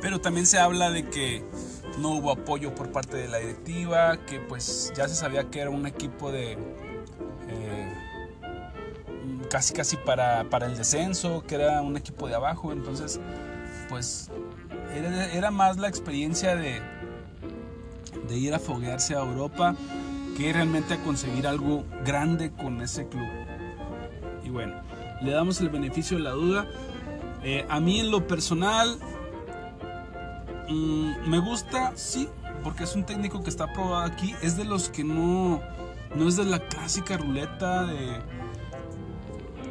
Pero 0.00 0.20
también 0.20 0.46
se 0.46 0.58
habla 0.58 0.90
de 0.90 1.08
que 1.08 1.44
no 1.98 2.10
hubo 2.10 2.30
apoyo 2.30 2.74
por 2.74 2.92
parte 2.92 3.16
de 3.16 3.28
la 3.28 3.38
directiva, 3.38 4.18
que 4.26 4.38
pues 4.38 4.92
ya 4.96 5.08
se 5.08 5.16
sabía 5.16 5.50
que 5.50 5.60
era 5.60 5.70
un 5.70 5.86
equipo 5.86 6.30
de 6.30 6.52
eh, 6.52 7.92
casi 9.50 9.74
casi 9.74 9.96
para, 9.96 10.44
para, 10.44 10.66
el 10.66 10.76
descenso, 10.76 11.42
que 11.44 11.56
era 11.56 11.82
un 11.82 11.96
equipo 11.96 12.28
de 12.28 12.36
abajo, 12.36 12.72
entonces 12.72 13.18
pues 13.88 14.30
era 15.34 15.50
más 15.50 15.78
la 15.78 15.88
experiencia 15.88 16.54
de, 16.54 16.80
de 18.28 18.36
ir 18.36 18.54
a 18.54 18.58
foguearse 18.58 19.14
a 19.14 19.20
Europa 19.20 19.74
que 20.36 20.52
realmente 20.52 20.94
a 20.94 21.02
conseguir 21.02 21.46
algo 21.46 21.84
grande 22.04 22.52
con 22.52 22.80
ese 22.80 23.08
club. 23.08 23.26
Y 24.44 24.50
bueno, 24.50 24.74
le 25.20 25.32
damos 25.32 25.60
el 25.60 25.68
beneficio 25.68 26.16
de 26.16 26.22
la 26.22 26.30
duda. 26.30 26.66
Eh, 27.42 27.66
a 27.68 27.80
mí 27.80 28.00
en 28.00 28.10
lo 28.10 28.26
personal 28.26 28.98
mm, 30.68 31.28
me 31.28 31.38
gusta, 31.40 31.92
sí, 31.96 32.28
porque 32.62 32.84
es 32.84 32.94
un 32.94 33.04
técnico 33.04 33.42
que 33.42 33.50
está 33.50 33.64
aprobado 33.64 34.04
aquí. 34.04 34.34
Es 34.40 34.56
de 34.56 34.64
los 34.64 34.90
que 34.90 35.02
no, 35.02 35.60
no 36.14 36.28
es 36.28 36.36
de 36.36 36.44
la 36.44 36.60
clásica 36.60 37.16
ruleta 37.16 37.84
de 37.84 38.20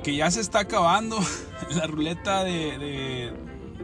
que 0.03 0.15
ya 0.15 0.29
se 0.31 0.41
está 0.41 0.59
acabando. 0.59 1.17
la 1.75 1.87
ruleta 1.87 2.43
de, 2.43 2.77
de, 2.77 3.33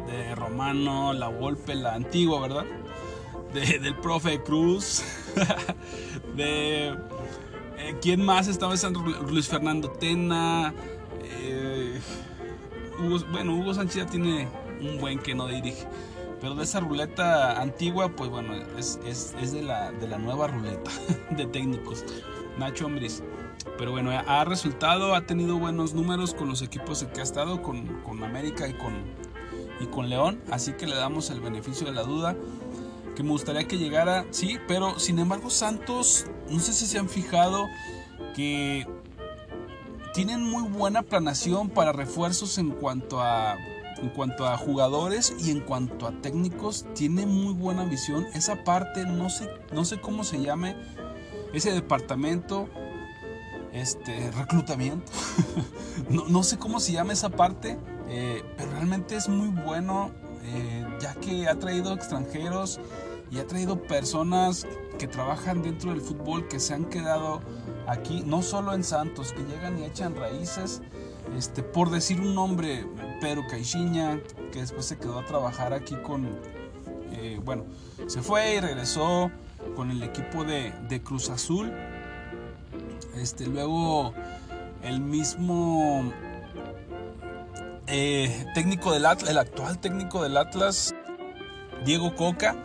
de 0.06 0.36
Romano, 0.36 1.14
la 1.14 1.30
Volpe, 1.30 1.76
la 1.76 1.94
antigua, 1.96 2.42
¿verdad? 2.42 2.66
Del 3.54 3.96
profe 3.96 4.42
Cruz, 4.42 5.04
de 6.36 6.88
eh, 6.88 7.96
quién 8.02 8.26
más 8.26 8.48
estaba 8.48 8.74
en 8.74 8.94
Luis 9.30 9.48
Fernando 9.48 9.92
Tena, 9.92 10.74
eh, 11.24 12.00
bueno, 13.32 13.56
Hugo 13.56 13.74
Sánchez 13.74 13.96
ya 13.96 14.06
tiene 14.08 14.48
un 14.82 15.00
buen 15.00 15.20
que 15.20 15.36
no 15.36 15.48
dirige, 15.48 15.88
pero 16.42 16.56
de 16.56 16.64
esa 16.64 16.80
ruleta 16.80 17.62
antigua, 17.62 18.10
pues 18.10 18.30
bueno, 18.30 18.54
es, 18.78 19.00
de, 19.52 19.62
la, 19.62 19.92
de 19.92 20.08
la 20.08 20.18
nueva 20.18 20.48
ruleta 20.48 20.92
de 21.32 21.46
técnicos, 21.46 22.04
Nacho 22.58 22.88
Ambris. 22.88 23.24
Pero 23.78 23.92
bueno, 23.92 24.12
ha 24.12 24.44
resultado, 24.44 25.16
ha 25.16 25.26
tenido 25.26 25.58
buenos 25.58 25.94
números 25.94 26.34
con 26.34 26.50
los 26.50 26.62
equipos 26.62 27.02
en 27.02 27.10
que 27.10 27.22
ha 27.22 27.24
estado, 27.24 27.62
con, 27.62 28.02
con 28.02 28.24
América 28.24 28.68
y 28.68 28.74
con, 28.74 28.94
y 29.80 29.86
con 29.86 30.10
León, 30.10 30.42
así 30.52 30.74
que 30.74 30.86
le 30.86 30.96
damos 30.96 31.30
el 31.30 31.40
beneficio 31.40 31.88
de 31.88 31.94
la 31.94 32.04
duda 32.04 32.36
que 33.16 33.24
me 33.24 33.30
gustaría 33.30 33.68
que 33.68 33.78
llegara, 33.78 34.26
sí, 34.32 34.58
pero 34.68 35.00
sin 35.00 35.20
embargo 35.20 35.50
Santos, 35.50 36.26
no 36.50 36.60
sé 36.60 36.74
si 36.74 36.86
se 36.86 37.00
han 37.00 37.10
fijado 37.10 37.68
que 38.36 38.88
tienen 40.14 40.44
muy 40.44 40.64
buena 40.64 41.02
planación 41.02 41.70
para 41.70 41.92
refuerzos 41.92 42.58
en 42.58 42.72
cuanto 42.72 43.22
a 43.22 43.58
en 44.02 44.10
cuanto 44.10 44.46
a 44.48 44.58
jugadores 44.58 45.34
y 45.40 45.52
en 45.52 45.62
cuanto 45.62 46.08
a 46.08 46.12
técnicos. 46.12 46.86
Tiene 46.94 47.26
muy 47.26 47.54
buena 47.54 47.86
visión 47.86 48.26
esa 48.34 48.64
parte 48.64 49.06
no 49.06 49.30
sé 49.30 49.50
no 49.74 49.86
sé 49.86 50.00
cómo 50.00 50.24
se 50.24 50.42
llame 50.42 50.76
ese 51.54 51.72
departamento 51.72 52.70
este 53.72 54.32
reclutamiento. 54.32 55.12
No, 56.10 56.44
sé 56.44 56.58
cómo 56.58 56.80
se 56.80 56.92
llama 56.92 57.14
esa 57.14 57.30
parte 57.30 57.78
eh, 58.10 58.44
pero 58.58 58.72
realmente 58.72 59.16
es 59.16 59.30
muy 59.30 59.48
bueno 59.48 60.12
eh, 60.44 60.86
ya 61.00 61.14
que 61.16 61.48
ha 61.48 61.56
traído 61.56 61.94
extranjeros 61.94 62.80
y 63.34 63.40
ha 63.40 63.48
traído 63.48 63.82
personas 63.82 64.68
que 65.00 65.08
trabajan 65.08 65.64
dentro 65.64 65.90
del 65.90 66.02
fútbol 66.02 66.48
que 66.48 66.60
se 66.60 66.76
han 66.76 66.86
quedado 66.86 67.42
aquí, 67.88 68.22
no 68.24 68.44
solo 68.44 68.74
en 68.74 68.84
Santos, 68.84 69.34
que 69.34 69.44
llegan 69.44 69.80
y 69.80 69.86
echan 69.86 70.16
raíces. 70.16 70.82
Este, 71.36 71.64
por 71.64 71.90
decir 71.90 72.22
un 72.22 72.36
nombre, 72.36 72.86
Pedro 73.22 73.42
Caixinha, 73.50 74.22
que 74.52 74.60
después 74.60 74.86
se 74.86 74.98
quedó 74.98 75.18
a 75.18 75.26
trabajar 75.26 75.74
aquí 75.74 75.96
con, 75.96 76.28
eh, 77.12 77.40
bueno, 77.44 77.66
se 78.06 78.22
fue 78.22 78.56
y 78.56 78.60
regresó 78.60 79.32
con 79.76 79.90
el 79.90 80.04
equipo 80.04 80.44
de, 80.44 81.02
Cruz 81.04 81.32
Azul. 81.32 81.74
Este, 83.16 83.48
luego 83.48 84.14
el 84.84 85.00
mismo 85.00 86.14
eh, 87.88 88.46
técnico 88.54 88.94
del 88.94 89.08
Atlas, 89.08 89.32
el 89.32 89.38
actual 89.40 89.80
técnico 89.80 90.22
del 90.22 90.38
Atlas, 90.38 90.94
Diego 91.84 92.16
Coca, 92.16 92.56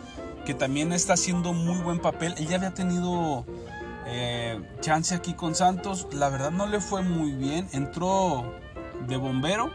que 0.49 0.55
también 0.55 0.95
está 0.95 1.13
haciendo 1.13 1.53
muy 1.53 1.77
buen 1.83 1.99
papel. 1.99 2.35
Él 2.39 2.49
ya 2.49 2.57
había 2.57 2.73
tenido 2.73 3.45
eh, 4.07 4.59
chance 4.81 5.15
aquí 5.15 5.35
con 5.35 5.55
Santos. 5.55 6.09
La 6.11 6.31
verdad 6.31 6.51
no 6.51 6.67
le 6.67 6.81
fue 6.81 7.03
muy 7.03 7.33
bien. 7.33 7.69
Entró 7.73 8.55
de 9.07 9.19
bombero. 9.19 9.71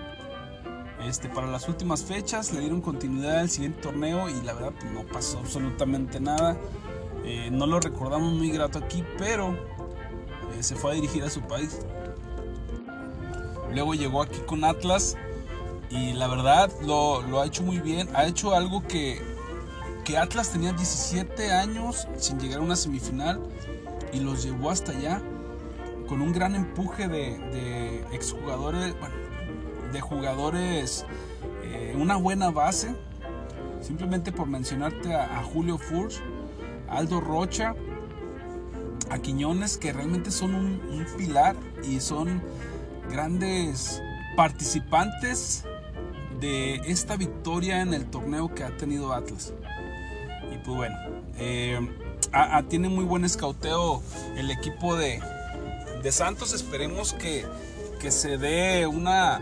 Este, 1.05 1.29
para 1.29 1.45
las 1.45 1.69
últimas 1.69 2.03
fechas 2.03 2.51
le 2.53 2.61
dieron 2.61 2.81
continuidad 2.81 3.41
al 3.41 3.51
siguiente 3.51 3.83
torneo 3.83 4.27
y 4.29 4.41
la 4.41 4.53
verdad 4.53 4.71
pues, 4.79 4.91
no 4.91 5.03
pasó 5.03 5.37
absolutamente 5.37 6.19
nada. 6.19 6.57
Eh, 7.23 7.49
no 7.51 7.67
lo 7.67 7.79
recordamos 7.79 8.33
muy 8.33 8.49
grato 8.49 8.79
aquí, 8.79 9.03
pero 9.19 9.53
eh, 10.57 10.63
se 10.63 10.75
fue 10.75 10.93
a 10.93 10.93
dirigir 10.95 11.23
a 11.23 11.29
su 11.29 11.41
país. 11.41 11.81
Luego 13.71 13.93
llegó 13.93 14.23
aquí 14.23 14.39
con 14.47 14.63
Atlas 14.63 15.17
y 15.91 16.13
la 16.13 16.25
verdad 16.25 16.71
lo, 16.81 17.21
lo 17.21 17.41
ha 17.41 17.45
hecho 17.45 17.61
muy 17.61 17.77
bien. 17.77 18.09
Ha 18.15 18.25
hecho 18.25 18.55
algo 18.55 18.81
que 18.87 19.32
que 20.03 20.17
Atlas 20.17 20.51
tenía 20.51 20.73
17 20.73 21.51
años 21.51 22.07
sin 22.17 22.39
llegar 22.39 22.59
a 22.59 22.61
una 22.61 22.75
semifinal 22.75 23.41
y 24.11 24.19
los 24.19 24.43
llevó 24.43 24.69
hasta 24.69 24.91
allá 24.91 25.21
con 26.07 26.21
un 26.21 26.33
gran 26.33 26.55
empuje 26.55 27.07
de, 27.07 28.05
exjugadores, 28.11 28.97
bueno, 28.99 29.15
de 29.91 30.01
jugadores, 30.01 31.05
eh, 31.63 31.95
una 31.97 32.17
buena 32.17 32.51
base. 32.51 32.95
Simplemente 33.81 34.31
por 34.31 34.47
mencionarte 34.47 35.13
a, 35.13 35.43
Julio 35.43 35.77
Furch, 35.77 36.21
Aldo 36.89 37.19
Rocha, 37.19 37.75
a 39.09 39.17
Quiñones, 39.19 39.77
que 39.77 39.91
realmente 39.91 40.31
son 40.31 40.55
un, 40.55 40.81
un 40.89 41.05
pilar 41.17 41.55
y 41.83 41.99
son 41.99 42.41
grandes 43.09 44.01
participantes 44.35 45.65
de 46.39 46.75
esta 46.85 47.15
victoria 47.17 47.81
en 47.81 47.93
el 47.93 48.05
torneo 48.05 48.53
que 48.53 48.63
ha 48.63 48.75
tenido 48.75 49.13
Atlas. 49.13 49.53
Pues 50.65 50.77
bueno, 50.77 50.95
eh, 51.37 51.77
tiene 52.69 52.87
muy 52.87 53.03
buen 53.03 53.25
escauteo 53.25 54.01
el 54.37 54.49
equipo 54.49 54.95
de, 54.95 55.21
Santos. 56.09 56.53
Esperemos 56.53 57.13
que, 57.13 57.45
se 58.09 58.37
dé 58.37 58.87
una, 58.87 59.41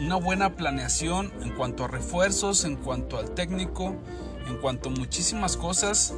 una 0.00 0.16
buena 0.16 0.56
planeación 0.56 1.32
en 1.42 1.50
cuanto 1.50 1.84
a 1.84 1.88
refuerzos, 1.88 2.64
en 2.64 2.76
cuanto 2.76 3.18
al 3.18 3.30
técnico, 3.30 3.94
en 4.48 4.56
cuanto 4.58 4.88
a 4.88 4.92
muchísimas 4.92 5.56
cosas. 5.56 6.14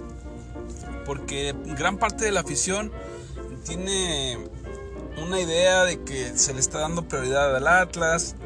Porque 1.07 1.55
gran 1.79 1.99
parte 1.99 2.25
de 2.25 2.33
la 2.33 2.41
afición 2.41 2.93
tiene 3.65 4.39
una 5.23 5.41
idea 5.41 5.85
de 5.85 6.03
que 6.03 6.37
se 6.37 6.53
le 6.55 6.61
está 6.61 6.79
dando 6.79 7.07
prioridad 7.09 7.55
al 7.55 7.67
Atlas, 7.67 8.37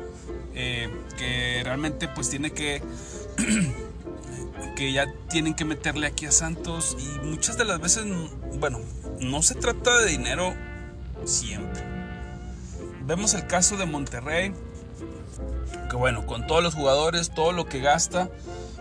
eh, 0.54 0.88
que 1.16 1.62
realmente 1.64 2.08
pues 2.08 2.30
tiene 2.30 2.50
que 2.52 2.82
que 4.74 4.92
ya 4.92 5.06
tienen 5.28 5.54
que 5.54 5.64
meterle 5.64 6.06
aquí 6.06 6.26
a 6.26 6.32
Santos 6.32 6.96
y 6.98 7.26
muchas 7.26 7.56
de 7.56 7.64
las 7.64 7.80
veces, 7.80 8.06
bueno, 8.58 8.80
no 9.20 9.42
se 9.42 9.54
trata 9.54 10.00
de 10.00 10.10
dinero 10.10 10.54
siempre. 11.24 11.82
Vemos 13.06 13.34
el 13.34 13.46
caso 13.46 13.76
de 13.76 13.86
Monterrey, 13.86 14.52
que 15.90 15.96
bueno, 15.96 16.26
con 16.26 16.46
todos 16.46 16.62
los 16.62 16.74
jugadores, 16.74 17.30
todo 17.34 17.52
lo 17.52 17.66
que 17.66 17.80
gasta, 17.80 18.30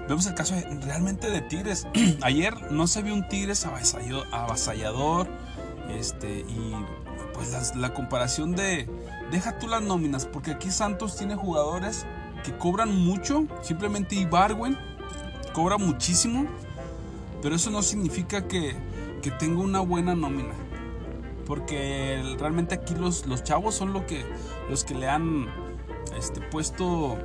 vemos 0.08 0.26
el 0.28 0.34
caso 0.34 0.56
realmente 0.86 1.30
de 1.30 1.42
Tigres. 1.42 1.88
Ayer 2.22 2.72
no 2.72 2.88
se 2.88 3.04
vio 3.04 3.14
un 3.14 3.28
Tigres 3.28 3.66
avasallador, 3.66 5.28
este, 5.90 6.40
y 6.40 6.74
pues 7.34 7.76
la, 7.76 7.94
comparación 7.94 8.56
de, 8.56 8.88
deja 9.32 9.60
tú 9.60 9.68
las 9.68 9.82
nóminas, 9.82 10.26
porque 10.26 10.52
aquí 10.52 10.72
Santos 10.72 11.18
tiene 11.18 11.36
jugadores 11.36 12.06
que 12.44 12.58
cobran 12.58 12.96
mucho, 12.96 13.46
simplemente 13.62 14.16
Ibarwen 14.16 14.78
cobra 15.54 15.78
muchísimo, 15.78 16.46
pero 17.42 17.56
eso 17.56 17.70
no 17.70 17.82
significa 17.82 18.48
que, 18.48 18.76
que 19.22 19.32
tenga 19.32 19.62
una 19.62 19.80
buena 19.80 20.16
nómina. 20.16 20.54
porque 21.46 22.22
realmente 22.40 22.76
aquí 22.76 22.96
los, 22.96 23.26
los 23.26 23.44
chavos 23.44 23.76
son 23.76 23.94
lo 23.94 24.06
que, 24.06 24.26
los 24.70 24.84
que 24.84 24.96
le 24.96 25.08
han 25.10 25.48
este, 26.18 26.42
puesto 26.42 27.18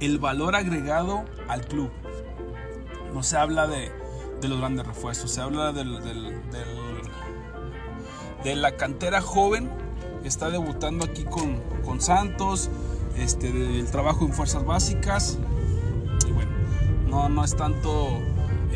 el 0.00 0.18
valor 0.18 0.56
agregado 0.56 1.24
al 1.48 1.66
club. 1.66 1.90
No 3.14 3.22
se 3.22 3.36
habla 3.36 3.66
de, 3.66 3.90
los 4.42 4.58
grandes 4.58 4.86
refuerzos, 4.86 5.30
se 5.30 5.40
habla 5.40 5.72
del, 5.72 6.00
de 8.44 8.56
la 8.56 8.76
cantera 8.76 9.20
joven 9.20 9.70
que 10.22 10.28
está 10.28 10.50
debutando 10.50 11.04
aquí 11.04 11.24
con, 11.24 11.60
con 11.84 12.00
Santos, 12.00 12.70
este, 13.16 13.52
del 13.52 13.90
trabajo 13.90 14.24
en 14.24 14.32
fuerzas 14.32 14.64
básicas. 14.64 15.38
No, 17.08 17.28
no 17.28 17.44
es 17.44 17.56
tanto 17.56 18.20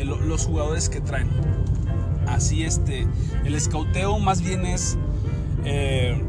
los 0.03 0.45
jugadores 0.45 0.89
que 0.89 1.01
traen. 1.01 1.29
Así 2.27 2.63
este, 2.63 3.05
el 3.45 3.53
escauteo 3.55 4.17
más 4.19 4.41
bien 4.41 4.65
es, 4.65 4.97
eh, 5.65 6.21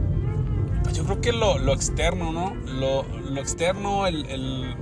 yo 0.93 1.05
creo 1.05 1.21
que 1.21 1.33
lo, 1.33 1.73
externo, 1.73 2.33
¿no? 2.33 2.55
Lo, 2.67 3.05
externo, 3.41 4.07
el, 4.07 4.75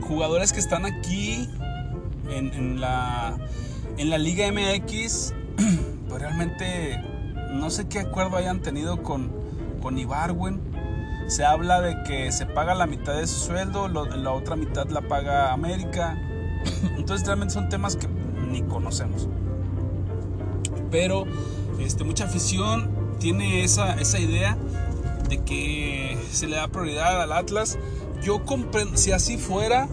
jugadores 0.00 0.52
que 0.52 0.60
están 0.60 0.86
aquí 0.86 1.48
en, 2.30 2.80
la, 2.80 3.36
en 3.96 4.10
la 4.10 4.18
Liga 4.18 4.50
MX, 4.52 5.34
pues 6.08 6.20
realmente 6.20 7.02
no 7.52 7.70
sé 7.70 7.88
qué 7.88 8.00
acuerdo 8.00 8.36
hayan 8.36 8.60
tenido 8.60 9.02
con, 9.02 9.30
con 9.82 9.98
Ibarwen. 9.98 10.60
Se 11.30 11.44
habla 11.44 11.80
de 11.80 12.02
que 12.02 12.32
se 12.32 12.44
paga 12.44 12.74
la 12.74 12.88
mitad 12.88 13.14
de 13.14 13.24
su 13.28 13.38
sueldo, 13.38 13.86
la 13.86 14.32
otra 14.32 14.56
mitad 14.56 14.88
la 14.88 15.00
paga 15.00 15.52
América. 15.52 16.18
Entonces 16.98 17.24
realmente 17.24 17.54
son 17.54 17.68
temas 17.68 17.94
que 17.94 18.08
ni 18.08 18.62
conocemos. 18.62 19.28
Pero 20.90 21.26
este, 21.78 22.02
mucha 22.02 22.24
afición 22.24 22.90
tiene 23.20 23.62
esa, 23.62 23.94
idea 24.18 24.58
de 25.28 25.38
que 25.44 26.18
se 26.32 26.48
le 26.48 26.56
da 26.56 26.66
prioridad 26.66 27.22
al 27.22 27.32
Atlas. 27.32 27.78
Yo 28.24 28.44
comprendo, 28.44 28.96
si 28.96 29.12
así 29.12 29.38
fuera, 29.38 29.86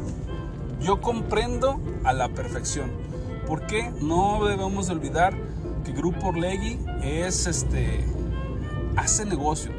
yo 0.81 1.01
comprendo 1.01 1.79
a 2.03 2.13
la 2.13 2.29
perfección. 2.29 2.89
Porque 3.45 3.91
no 4.01 4.43
debemos 4.43 4.87
de 4.87 4.93
olvidar 4.93 5.37
que 5.85 5.91
Grupo 5.91 6.29
Orlegui 6.29 6.79
es 7.03 7.45
este 7.45 8.03
hace 8.95 9.23
negocio. 9.23 9.76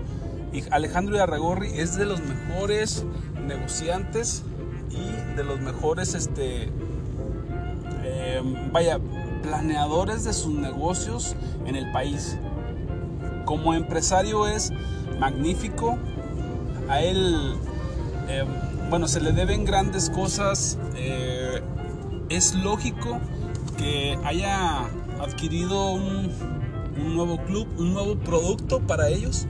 Alejandro 0.71 1.23
Arragorri 1.23 1.69
es 1.75 1.97
de 1.97 2.07
los 2.07 2.21
mejores 2.21 3.05
negociantes 3.47 4.43
y 4.91 5.37
de 5.37 5.45
los 5.45 5.61
mejores 5.61 6.15
este 6.15 6.71
eh, 8.03 8.43
vaya 8.73 8.99
planeadores 9.43 10.25
de 10.25 10.33
sus 10.33 10.55
negocios 10.55 11.35
en 11.67 11.77
el 11.77 11.91
país. 11.93 12.39
Como 13.45 13.75
empresario 13.75 14.47
es 14.47 14.73
magnífico. 15.19 15.99
A 16.89 17.03
él, 17.03 17.55
eh, 18.29 18.45
bueno, 18.91 19.09
se 19.09 19.21
le 19.21 19.33
deben 19.33 19.65
grandes 19.65 20.11
cosas. 20.11 20.79
Eh, 20.97 21.61
es 22.29 22.55
lógico 22.55 23.21
que 23.77 24.19
haya 24.25 24.81
adquirido 25.21 25.93
un, 25.93 26.31
nuevo 27.15 27.39
club, 27.45 27.69
un 27.79 27.95
nuevo 27.95 28.17
producto 28.17 28.81
para 28.81 29.09
ellos. 29.09 29.47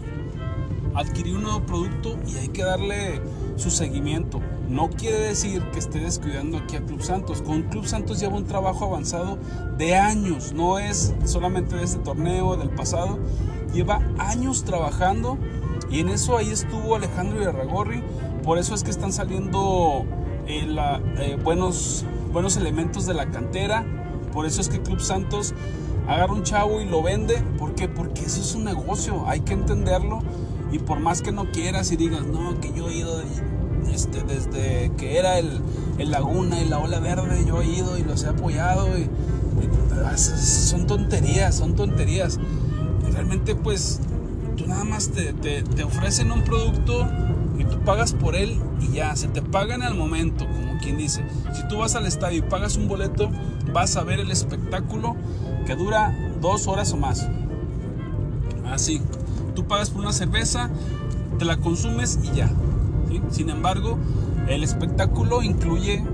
Adquirir 0.98 1.36
un 1.36 1.44
nuevo 1.44 1.60
producto 1.60 2.18
y 2.26 2.36
hay 2.36 2.48
que 2.48 2.64
darle 2.64 3.20
su 3.56 3.70
seguimiento. 3.70 4.40
No 4.68 4.90
quiere 4.90 5.18
decir 5.20 5.62
que 5.70 5.78
esté 5.78 6.00
descuidando 6.00 6.58
aquí 6.58 6.76
a 6.76 6.84
Club 6.84 7.02
Santos. 7.02 7.40
Con 7.40 7.62
Club 7.64 7.86
Santos 7.86 8.18
lleva 8.18 8.36
un 8.36 8.46
trabajo 8.46 8.84
avanzado 8.84 9.38
de 9.76 9.94
años, 9.94 10.52
no 10.52 10.78
es 10.78 11.14
solamente 11.24 11.76
de 11.76 11.84
este 11.84 11.98
torneo, 12.00 12.56
del 12.56 12.70
pasado. 12.70 13.18
Lleva 13.72 14.02
años 14.18 14.64
trabajando 14.64 15.38
y 15.88 16.00
en 16.00 16.08
eso 16.08 16.37
ahí 16.37 16.50
estuvo 16.50 16.96
Alejandro 16.96 17.40
Irarragorri. 17.40 18.02
Por 18.42 18.58
eso 18.58 18.74
es 18.74 18.82
que 18.82 18.90
están 18.90 19.12
saliendo 19.12 20.04
eh, 20.46 20.66
eh, 21.18 21.38
buenos, 21.42 22.04
buenos 22.32 22.56
elementos 22.56 23.06
de 23.06 23.14
la 23.14 23.30
cantera 23.30 23.87
por 24.32 24.46
eso 24.46 24.61
es 24.61 24.68
que 24.68 24.80
Club 24.80 25.00
Santos 25.00 25.54
agarra 26.06 26.32
un 26.32 26.42
chavo 26.42 26.80
y 26.80 26.84
lo 26.84 27.02
vende. 27.02 27.42
¿Por 27.58 27.74
qué? 27.74 27.88
Porque 27.88 28.22
eso 28.22 28.40
es 28.40 28.54
un 28.54 28.64
negocio, 28.64 29.24
hay 29.26 29.40
que 29.40 29.52
entenderlo. 29.54 30.20
Y 30.72 30.78
por 30.78 31.00
más 31.00 31.22
que 31.22 31.33
no 31.33 31.50
quieras 31.50 31.90
y 31.92 31.96
digas, 31.96 32.26
no, 32.26 32.61
que 32.61 32.72
yo 32.72 32.88
he 32.88 32.96
ido 32.96 33.22
este, 33.92 34.22
desde 34.22 34.92
que 34.96 35.18
era 35.18 35.38
el, 35.38 35.62
Laguna 35.98 36.61
y 36.61 36.68
la 36.68 36.78
Ola 36.78 37.00
Verde, 37.00 37.44
yo 37.46 37.61
he 37.61 37.66
ido 37.66 37.98
y 37.98 38.02
los 38.02 38.22
he 38.24 38.28
apoyado. 38.28 38.87
Y, 38.98 39.09
son 40.16 40.87
tonterías, 40.87 41.57
son 41.57 41.74
tonterías. 41.74 42.38
realmente 43.12 43.54
pues 43.57 44.00
tú 44.57 44.66
nada 44.66 44.85
más 44.85 45.11
te, 45.11 45.33
te 45.33 45.83
ofrecen 45.83 46.31
un 46.31 46.42
producto 46.42 47.07
y 47.59 47.64
tú 47.64 47.81
pagas 47.81 48.12
por 48.12 48.37
él 48.37 48.61
y 48.81 48.92
ya, 48.92 49.16
se 49.16 49.28
te 49.28 49.42
paga 49.42 49.74
en 49.74 49.83
el 49.83 49.94
momento, 49.94 50.46
como 50.46 50.78
quien 50.78 50.96
dice. 50.96 51.24
Si 51.52 51.66
tú 51.68 51.78
vas 51.78 51.96
al 51.96 52.07
estadio 52.07 52.38
y 52.38 52.42
pagas 52.42 52.76
un 52.76 52.87
boleto, 52.88 53.31
vas 53.72 53.96
a 53.96 54.04
ver 54.04 54.20
el 54.20 54.31
espectáculo 54.31 55.16
que 55.66 55.74
dura 55.74 56.16
dos 56.40 56.68
horas 56.68 56.92
o 56.92 56.96
más. 56.96 57.28
Así, 58.70 59.02
tú 59.59 59.64
pagas 59.64 59.90
por 59.90 60.03
una 60.03 60.12
cerveza, 60.12 60.71
te 61.37 61.44
la 61.44 61.57
consumes 61.57 62.21
y 62.23 62.37
ya. 62.37 62.49
Sin 63.29 63.51
embargo, 63.51 63.99
el 64.47 64.62
espectáculo 64.62 65.42
incluye 65.42 66.05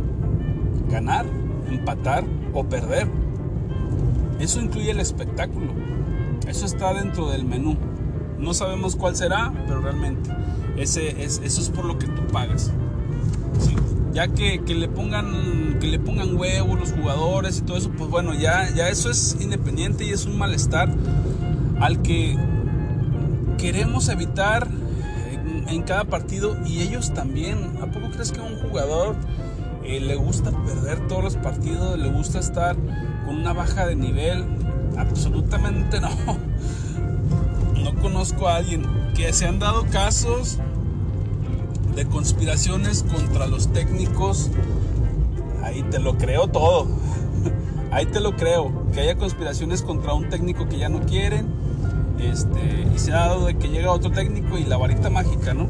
ganar, 0.89 1.27
empatar 1.69 2.25
o 2.55 2.65
perder. 2.65 3.07
Eso 4.41 4.63
incluye 4.63 4.93
el 4.93 4.99
espectáculo. 4.99 5.73
Eso 6.49 6.65
está 6.65 6.95
dentro 6.95 7.29
del 7.29 7.45
menú. 7.45 7.77
No 8.39 8.55
sabemos 8.55 8.97
cuál 8.97 9.15
será, 9.15 9.53
pero 9.67 9.83
realmente 9.83 10.31
ese 10.79 11.23
es, 11.23 11.43
eso 11.45 11.61
es 11.61 11.69
por 11.69 11.85
lo 11.85 11.99
que 11.99 12.07
tú 12.07 12.27
pagas 12.33 12.73
ya 14.15 14.29
que, 14.29 14.61
le 14.69 14.87
pongan 14.87 15.79
que 15.81 15.89
le 15.89 15.99
pongan 15.99 16.37
huevos 16.37 16.79
los 16.79 16.93
jugadores 16.93 17.59
y 17.59 17.63
todo 17.63 17.77
eso, 17.77 17.91
pues 17.91 18.09
bueno, 18.09 18.33
ya, 18.33 18.73
ya 18.73 18.89
eso 18.89 19.11
es 19.11 19.37
independiente 19.41 20.05
y 20.05 20.11
es 20.11 20.25
un 20.25 20.39
malestar 20.39 20.89
al 21.81 22.01
que 22.01 22.39
queremos 23.65 24.11
evitar 24.11 24.69
en, 25.69 25.83
cada 25.85 26.05
partido 26.05 26.55
y 26.67 26.83
ellos 26.83 27.15
también. 27.15 27.79
¿A 27.81 27.87
poco 27.87 28.11
crees 28.11 28.31
que 28.31 28.41
a 28.41 28.43
un 28.43 28.59
jugador 28.59 29.17
eh, 29.83 30.01
le 30.01 30.17
gusta 30.17 30.51
perder 30.51 31.09
todos 31.09 31.25
los 31.25 31.37
partidos, 31.37 31.99
le 31.99 32.11
gusta 32.11 32.41
estar 32.41 32.77
con 33.25 33.37
una 33.37 33.55
baja 33.55 33.87
de 33.87 33.97
nivel? 33.97 34.45
Absolutamente 34.99 35.99
no. 35.99 36.11
No 37.83 37.95
conozco 38.03 38.49
a 38.49 38.57
alguien 38.57 38.85
que 39.15 39.33
se 39.33 39.47
han 39.47 39.59
dado 39.59 39.87
casos 39.87 40.59
de 41.97 42.05
conspiraciones 42.05 43.03
contra 43.03 43.47
los 43.47 43.73
técnicos, 43.73 44.51
ahí 45.63 45.83
te 45.91 45.99
lo 46.01 46.19
creo 46.19 46.49
todo. 46.49 46.87
Ahí 47.93 48.07
te 48.07 48.19
lo 48.19 48.35
creo. 48.35 48.91
Que 48.93 49.03
haya 49.03 49.17
conspiraciones 49.17 49.83
contra 49.83 50.15
un 50.15 50.29
técnico 50.29 50.69
que 50.69 50.79
ya 50.79 50.89
no 50.89 51.01
quieren. 51.07 51.47
Este, 52.19 52.87
y 52.95 52.99
se 52.99 53.13
ha 53.13 53.27
dado 53.27 53.47
de 53.47 53.57
que 53.57 53.69
llega 53.69 53.91
otro 53.91 54.11
técnico 54.11 54.57
y 54.57 54.65
la 54.65 54.77
varita 54.77 55.11
mágica, 55.11 55.55
¿no? 55.55 55.69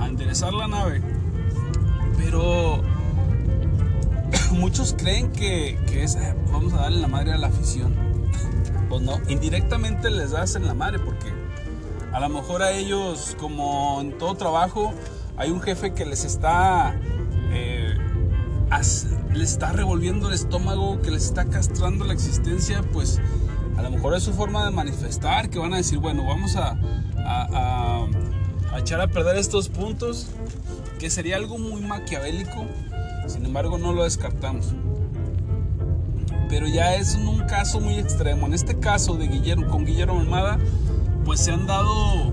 A 0.00 0.06
enderezar 0.06 0.52
la 0.52 0.66
nave. 0.66 1.02
Pero 2.16 2.82
muchos 4.52 4.94
creen 4.96 5.32
que, 5.32 5.78
es, 5.92 6.16
eh, 6.16 6.34
vamos 6.52 6.72
a 6.72 6.78
darle 6.78 7.00
la 7.00 7.08
madre 7.08 7.32
a 7.32 7.38
la 7.38 7.48
afición. 7.48 7.94
Pues 8.88 9.02
no, 9.02 9.18
indirectamente 9.26 10.10
les 10.10 10.30
das 10.30 10.54
en 10.54 10.64
la 10.64 10.72
madre 10.72 11.00
porque 11.00 11.32
a 12.12 12.20
lo 12.20 12.28
mejor 12.28 12.62
a 12.62 12.70
ellos, 12.70 13.36
como 13.36 14.00
en 14.00 14.16
todo 14.16 14.36
trabajo, 14.36 14.94
hay 15.36 15.50
un 15.50 15.60
jefe 15.60 15.92
que 15.92 16.06
les 16.06 16.24
está, 16.24 16.94
eh, 17.50 17.96
les 19.34 19.50
está 19.50 19.72
revolviendo 19.72 20.28
el 20.28 20.34
estómago, 20.34 21.02
que 21.02 21.10
les 21.10 21.24
está 21.24 21.46
castrando 21.46 22.04
la 22.04 22.12
existencia, 22.12 22.82
pues 22.92 23.20
a 23.76 23.82
lo 23.82 23.90
mejor 23.90 24.14
es 24.14 24.22
su 24.22 24.32
forma 24.32 24.64
de 24.64 24.70
manifestar, 24.70 25.50
que 25.50 25.58
van 25.58 25.74
a 25.74 25.78
decir, 25.78 25.98
bueno, 25.98 26.24
vamos 26.24 26.56
a, 26.56 26.78
a, 27.18 28.06
a 28.72 28.78
echar 28.78 29.00
a 29.00 29.08
perder 29.08 29.36
estos 29.36 29.68
puntos, 29.68 30.28
que 30.98 31.10
sería 31.10 31.36
algo 31.36 31.58
muy 31.58 31.82
maquiavélico, 31.82 32.64
sin 33.26 33.44
embargo 33.44 33.78
no 33.78 33.92
lo 33.92 34.04
descartamos 34.04 34.74
pero 36.48 36.66
ya 36.66 36.94
es 36.94 37.14
un 37.16 37.40
caso 37.46 37.80
muy 37.80 37.98
extremo. 37.98 38.46
En 38.46 38.54
este 38.54 38.78
caso 38.78 39.14
de 39.14 39.26
Guillermo, 39.26 39.66
con 39.68 39.84
Guillermo 39.84 40.20
Almada, 40.20 40.58
pues 41.24 41.40
se 41.40 41.52
han 41.52 41.66
dado 41.66 42.32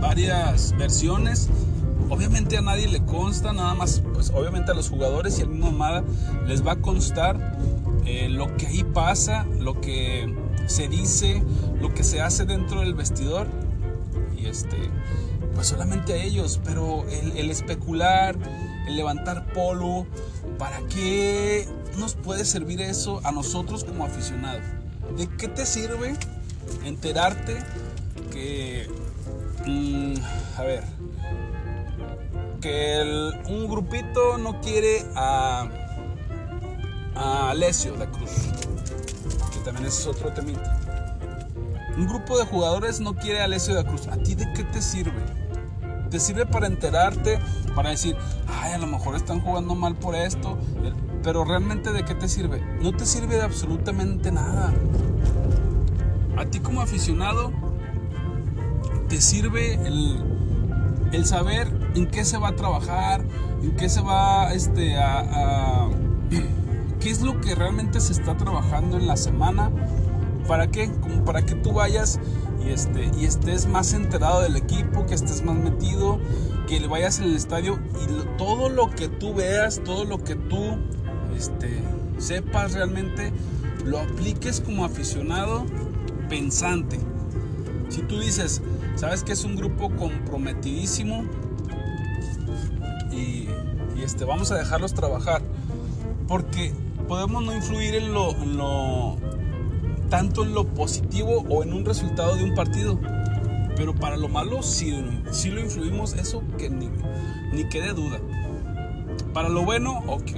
varias 0.00 0.74
versiones. 0.76 1.48
Obviamente 2.08 2.56
a 2.56 2.60
nadie 2.60 2.86
le 2.86 3.04
consta, 3.04 3.52
nada 3.52 3.74
más, 3.74 4.02
pues 4.14 4.30
obviamente 4.30 4.70
a 4.70 4.74
los 4.74 4.88
jugadores 4.88 5.38
y 5.38 5.42
al 5.42 5.48
mismo 5.48 5.68
Amada 5.68 6.04
les 6.46 6.64
va 6.64 6.72
a 6.72 6.76
constar 6.76 7.58
eh, 8.04 8.28
lo 8.28 8.56
que 8.56 8.68
ahí 8.68 8.84
pasa, 8.84 9.44
lo 9.58 9.80
que 9.80 10.32
se 10.66 10.88
dice, 10.88 11.42
lo 11.80 11.94
que 11.94 12.04
se 12.04 12.20
hace 12.20 12.44
dentro 12.44 12.80
del 12.80 12.94
vestidor. 12.94 13.46
Y 14.36 14.46
este, 14.46 14.76
pues 15.54 15.68
solamente 15.68 16.12
a 16.12 16.16
ellos, 16.22 16.60
pero 16.64 17.06
el, 17.08 17.50
especular, 17.50 18.36
el 18.86 18.96
levantar 18.96 19.52
polo, 19.52 20.06
¿para 20.58 20.80
qué 20.88 21.66
nos 21.98 22.14
puede 22.14 22.44
servir 22.44 22.80
eso 22.80 23.20
a 23.24 23.32
nosotros 23.32 23.84
como 23.84 24.04
aficionados? 24.04 24.62
¿De 25.16 25.28
qué 25.28 25.48
te 25.48 25.64
sirve 25.64 26.14
enterarte 26.84 27.56
que, 28.30 28.88
mm, 29.66 30.14
a 30.58 30.62
ver, 30.62 30.84
que 32.60 33.32
un 33.48 33.68
grupito 33.68 34.38
no 34.38 34.60
quiere 34.60 35.06
a, 35.14 35.68
a 37.14 37.50
Alessio 37.50 37.94
de 37.96 38.06
Cruz, 38.06 38.32
también 39.66 39.88
es 39.88 40.06
otro 40.06 40.32
temita. 40.32 40.78
Un 41.98 42.06
grupo 42.06 42.38
de 42.38 42.44
jugadores 42.44 43.00
no 43.00 43.16
quiere 43.16 43.40
a 43.40 43.44
Alessio 43.46 43.74
de 43.74 43.84
Cruz. 43.84 44.06
¿A 44.06 44.16
ti 44.16 44.36
de 44.36 44.52
qué 44.52 44.62
te 44.62 44.80
sirve? 44.80 45.20
Te 46.08 46.20
sirve 46.20 46.46
para 46.46 46.68
enterarte, 46.68 47.40
para 47.74 47.90
decir, 47.90 48.16
ay, 48.46 48.74
a 48.74 48.78
lo 48.78 48.86
mejor 48.86 49.16
están 49.16 49.40
jugando 49.40 49.74
mal 49.74 49.96
por 49.96 50.14
esto, 50.14 50.56
pero 51.24 51.44
realmente 51.44 51.92
de 51.92 52.04
qué 52.04 52.14
te 52.14 52.28
sirve? 52.28 52.60
No 52.80 52.92
te 52.92 53.04
sirve 53.06 53.34
de 53.34 53.42
absolutamente 53.42 54.30
nada. 54.30 54.72
A 56.36 56.44
ti 56.44 56.60
como 56.60 56.80
aficionado, 56.80 57.50
te 59.08 59.20
sirve 59.20 59.74
el, 59.84 60.22
el 61.10 61.26
saber 61.26 61.90
en 61.96 62.06
qué 62.06 62.24
se 62.24 62.38
va 62.38 62.50
a 62.50 62.56
trabajar, 62.56 63.24
en 63.64 63.74
qué 63.74 63.88
se 63.88 64.00
va 64.00 64.52
este, 64.52 64.96
a, 64.96 65.88
qué 67.06 67.12
es 67.12 67.22
lo 67.22 67.40
que 67.40 67.54
realmente 67.54 68.00
se 68.00 68.12
está 68.12 68.36
trabajando 68.36 68.98
en 68.98 69.06
la 69.06 69.16
semana. 69.16 69.70
¿Para 70.48 70.72
qué? 70.72 70.90
Como 70.90 71.24
para 71.24 71.46
que 71.46 71.54
tú 71.54 71.72
vayas 71.72 72.18
y, 72.64 72.70
este, 72.70 73.12
y 73.16 73.26
estés 73.26 73.68
más 73.68 73.92
enterado 73.92 74.40
del 74.40 74.56
equipo, 74.56 75.06
que 75.06 75.14
estés 75.14 75.44
más 75.44 75.54
metido, 75.54 76.18
que 76.66 76.80
le 76.80 76.88
vayas 76.88 77.20
en 77.20 77.26
el 77.26 77.36
estadio 77.36 77.78
y 78.02 78.36
todo 78.36 78.68
lo 78.68 78.90
que 78.90 79.06
tú 79.06 79.34
veas, 79.34 79.80
todo 79.84 80.04
lo 80.04 80.24
que 80.24 80.34
tú 80.34 80.78
este, 81.36 81.80
sepas 82.18 82.72
realmente, 82.72 83.32
lo 83.84 84.00
apliques 84.00 84.60
como 84.60 84.84
aficionado 84.84 85.64
pensante. 86.28 86.98
Si 87.88 88.02
tú 88.02 88.18
dices, 88.18 88.62
sabes 88.96 89.22
que 89.22 89.30
es 89.30 89.44
un 89.44 89.54
grupo 89.54 89.94
comprometidísimo 89.94 91.22
y, 93.12 93.46
este, 94.02 94.24
vamos 94.24 94.50
a 94.50 94.56
dejarlos 94.56 94.92
trabajar, 94.92 95.40
porque 96.26 96.72
podemos 97.06 97.44
no 97.44 97.54
influir 97.54 97.94
en 97.94 98.12
lo, 98.12 98.32
lo, 98.44 99.16
tanto 100.08 100.44
en 100.44 100.54
lo 100.54 100.66
positivo 100.66 101.44
o 101.48 101.62
en 101.62 101.72
un 101.72 101.84
resultado 101.84 102.36
de 102.36 102.44
un 102.44 102.54
partido, 102.54 102.98
pero 103.76 103.94
para 103.94 104.16
lo 104.16 104.28
malo 104.28 104.62
sí, 104.62 104.90
lo 105.50 105.60
influimos, 105.60 106.14
eso 106.14 106.42
que 106.58 106.70
ni, 106.70 106.88
ni 107.52 107.68
quede 107.68 107.92
duda. 107.92 108.20
Para 109.32 109.48
lo 109.48 109.64
bueno, 109.64 110.02
ok, 110.06 110.30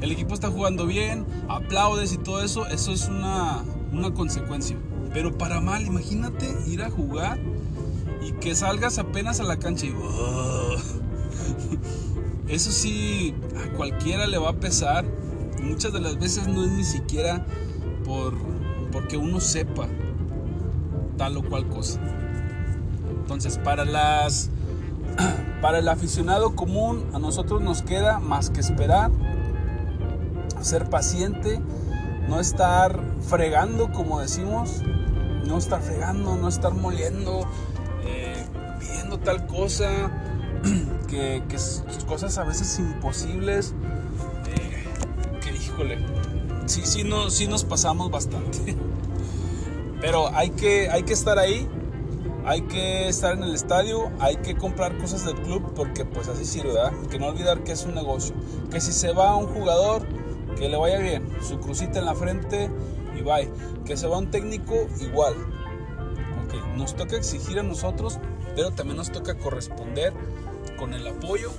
el 0.00 0.12
equipo 0.12 0.34
está 0.34 0.50
jugando 0.50 0.86
bien, 0.86 1.24
aplaudes 1.48 2.12
y 2.12 2.18
todo 2.18 2.42
eso, 2.42 2.66
eso 2.66 2.92
es 2.92 3.08
una, 3.08 3.62
una 3.92 4.12
consecuencia. 4.12 4.76
Pero 5.12 5.36
para 5.36 5.60
mal, 5.60 5.84
imagínate 5.86 6.46
ir 6.66 6.82
a 6.82 6.90
jugar 6.90 7.38
y 8.26 8.32
que 8.32 8.54
salgas 8.54 8.98
apenas 8.98 9.40
a 9.40 9.44
la 9.44 9.58
cancha 9.58 9.86
y... 9.86 9.94
Eso 12.48 12.70
sí, 12.70 13.34
a 13.56 13.72
cualquiera 13.72 14.26
le 14.26 14.36
va 14.36 14.50
a 14.50 14.56
pesar. 14.56 15.06
Muchas 15.62 15.92
de 15.92 16.00
las 16.00 16.18
veces 16.18 16.48
no 16.48 16.64
es 16.64 16.70
ni 16.70 16.84
siquiera 16.84 17.44
por 18.04 18.34
porque 18.90 19.16
uno 19.16 19.40
sepa 19.40 19.88
tal 21.16 21.36
o 21.38 21.42
cual 21.42 21.66
cosa. 21.68 22.00
Entonces, 23.20 23.58
para 23.58 23.84
las 23.84 24.50
para 25.62 25.78
el 25.78 25.88
aficionado 25.88 26.54
común 26.54 27.04
a 27.14 27.18
nosotros 27.18 27.62
nos 27.62 27.82
queda 27.82 28.18
más 28.18 28.50
que 28.50 28.60
esperar, 28.60 29.10
ser 30.60 30.90
paciente, 30.90 31.60
no 32.28 32.40
estar 32.40 33.00
fregando 33.28 33.92
como 33.92 34.20
decimos, 34.20 34.82
no 35.46 35.58
estar 35.58 35.80
fregando, 35.80 36.36
no 36.36 36.48
estar 36.48 36.74
moliendo, 36.74 37.46
eh, 38.04 38.46
pidiendo 38.80 39.18
tal 39.18 39.46
cosa, 39.46 39.88
que, 41.08 41.42
que 41.48 41.56
cosas 42.06 42.38
a 42.38 42.44
veces 42.44 42.78
imposibles, 42.78 43.74
híjole, 45.72 45.98
sí, 46.66 46.82
sí, 46.84 47.04
no, 47.04 47.30
sí 47.30 47.46
nos 47.46 47.64
pasamos 47.64 48.10
bastante. 48.10 48.76
Pero 50.00 50.34
hay 50.34 50.50
que, 50.50 50.90
hay 50.90 51.04
que 51.04 51.12
estar 51.12 51.38
ahí, 51.38 51.68
hay 52.44 52.62
que 52.62 53.08
estar 53.08 53.34
en 53.36 53.44
el 53.44 53.54
estadio, 53.54 54.10
hay 54.18 54.36
que 54.36 54.56
comprar 54.56 54.98
cosas 54.98 55.24
del 55.24 55.36
club 55.36 55.72
porque 55.76 56.04
pues 56.04 56.28
así 56.28 56.44
sirve, 56.44 56.72
¿verdad? 56.72 56.92
Que 57.10 57.18
no 57.18 57.26
olvidar 57.26 57.62
que 57.62 57.72
es 57.72 57.84
un 57.84 57.94
negocio. 57.94 58.34
Que 58.70 58.80
si 58.80 58.92
se 58.92 59.12
va 59.12 59.36
un 59.36 59.46
jugador, 59.46 60.06
que 60.58 60.68
le 60.68 60.76
vaya 60.76 60.98
bien, 60.98 61.24
su 61.40 61.60
crucita 61.60 62.00
en 62.00 62.06
la 62.06 62.14
frente 62.14 62.68
y 63.16 63.22
bye. 63.22 63.48
Que 63.84 63.96
se 63.96 64.08
va 64.08 64.18
un 64.18 64.30
técnico, 64.30 64.74
igual. 65.00 65.34
Ok, 66.44 66.76
nos 66.76 66.96
toca 66.96 67.16
exigir 67.16 67.60
a 67.60 67.62
nosotros, 67.62 68.18
pero 68.56 68.72
también 68.72 68.96
nos 68.96 69.12
toca 69.12 69.38
corresponder 69.38 70.12
con 70.78 70.94
el 70.94 71.06
apoyo, 71.06 71.52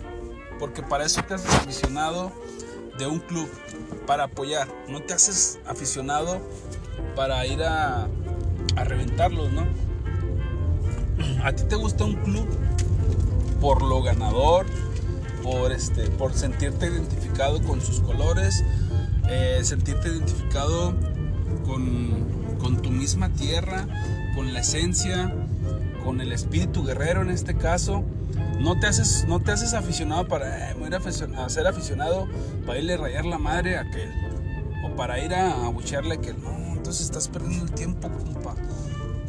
porque 0.60 0.84
para 0.84 1.06
eso 1.06 1.22
te 1.26 1.36
haces 1.36 1.54
aficionado 1.54 2.34
de 2.98 3.08
un 3.08 3.20
club, 3.20 3.50
para 4.06 4.26
apoyar. 4.26 4.68
No 4.88 5.02
te 5.02 5.14
haces 5.14 5.60
aficionado 5.66 6.40
para 7.16 7.46
ir 7.46 7.64
a, 7.64 8.08
a 8.76 8.84
reventarlos, 8.84 9.52
¿no? 9.52 9.66
A 11.44 11.54
ti 11.54 11.64
te 11.64 11.76
gusta 11.76 12.06
un 12.06 12.16
club 12.16 12.48
por 13.60 13.82
lo 13.82 14.02
ganador, 14.02 14.66
por, 15.42 15.72
este, 15.72 16.10
por 16.10 16.34
sentirte 16.34 16.88
identificado 16.88 17.62
con 17.62 17.82
sus 17.82 18.00
colores, 18.00 18.64
eh, 19.30 19.60
sentirte 19.64 20.10
identificado 20.10 20.94
con, 21.66 22.58
con 22.60 22.82
tu 22.82 22.90
misma 22.90 23.30
tierra, 23.30 23.88
con 24.36 24.54
la 24.54 24.62
esencia, 24.62 25.34
con 26.04 26.22
el 26.22 26.32
espíritu 26.32 26.84
guerrero 26.84 27.22
en 27.22 27.30
este 27.30 27.56
caso. 27.56 28.04
No 28.64 28.80
te 28.80 28.88
haces, 28.88 29.26
no 29.28 29.42
te 29.42 29.52
haces 29.52 29.74
aficionado 29.74 30.26
para 30.26 30.72
eh, 30.72 30.76
ir 30.88 30.96
a, 30.96 31.50
ser 31.50 31.68
aficionado 31.68 32.30
para 32.66 32.80
irle 32.80 32.94
a 32.94 32.98
rayar 32.98 33.26
la 33.26 33.38
madre 33.38 33.78
a 33.78 33.82
aquel. 33.82 34.10
O 34.86 34.96
para 34.96 35.20
ir 35.20 35.36
a 35.36 35.66
abuchearle 35.66 36.16
a 36.16 36.18
aquel. 36.18 36.42
No, 36.42 36.74
entonces 36.74 37.06
estás 37.06 37.28
perdiendo 37.28 37.66
el 37.66 37.72
tiempo, 37.72 38.10
compa. 38.10 38.56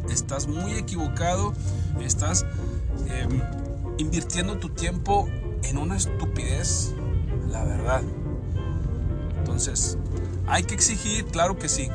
Estás 0.09 0.47
muy 0.47 0.75
equivocado. 0.75 1.53
Estás 2.01 2.45
em, 3.09 3.41
invirtiendo 3.97 4.57
tu 4.57 4.69
tiempo 4.69 5.27
en 5.63 5.79
una 5.79 5.97
estupidez, 5.97 6.93
la 7.49 7.65
verdad. 7.65 8.03
Entonces, 9.39 9.97
hay 10.47 10.63
que 10.63 10.75
exigir, 10.75 11.25
claro 11.25 11.59
que 11.59 11.67
sí. 11.67 11.89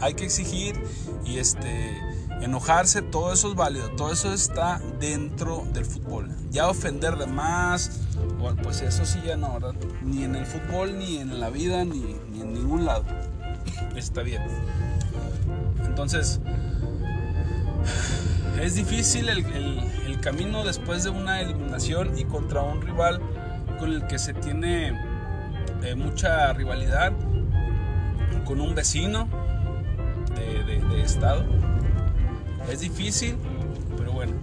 Hay 0.00 0.14
que 0.14 0.24
exigir 0.24 0.82
y 1.24 1.38
este 1.38 2.09
enojarse, 2.40 3.02
todo 3.02 3.32
eso 3.32 3.50
es 3.50 3.54
válido, 3.54 3.90
todo 3.90 4.12
eso 4.12 4.32
está 4.32 4.80
dentro 4.98 5.66
del 5.72 5.84
fútbol. 5.84 6.28
Ya 6.50 6.68
ofender 6.68 7.16
de 7.16 7.26
más, 7.26 8.00
pues 8.62 8.82
eso 8.82 9.04
sí 9.04 9.20
ya 9.24 9.36
no, 9.36 9.52
¿verdad? 9.54 9.74
Ni 10.02 10.24
en 10.24 10.34
el 10.34 10.46
fútbol, 10.46 10.98
ni 10.98 11.18
en 11.18 11.40
la 11.40 11.50
vida, 11.50 11.84
ni, 11.84 12.16
en 12.40 12.54
ningún 12.54 12.84
lado. 12.84 13.04
Está 13.94 14.22
bien. 14.22 14.42
Entonces, 15.84 16.40
es 18.60 18.74
difícil 18.74 19.28
el, 19.28 19.46
camino 20.20 20.64
después 20.64 21.02
de 21.02 21.08
una 21.08 21.40
eliminación 21.40 22.18
y 22.18 22.26
contra 22.26 22.60
un 22.60 22.82
rival 22.82 23.22
con 23.78 23.90
el 23.90 24.06
que 24.06 24.18
se 24.18 24.34
tiene 24.34 24.88
eh, 25.82 25.94
mucha 25.94 26.52
rivalidad, 26.52 27.14
con 28.44 28.60
un 28.60 28.74
vecino 28.74 29.26
de 30.36 31.02
estado 31.02 31.59
es 32.70 32.80
difícil, 32.80 33.36
pero 33.96 34.12
bueno, 34.12 34.34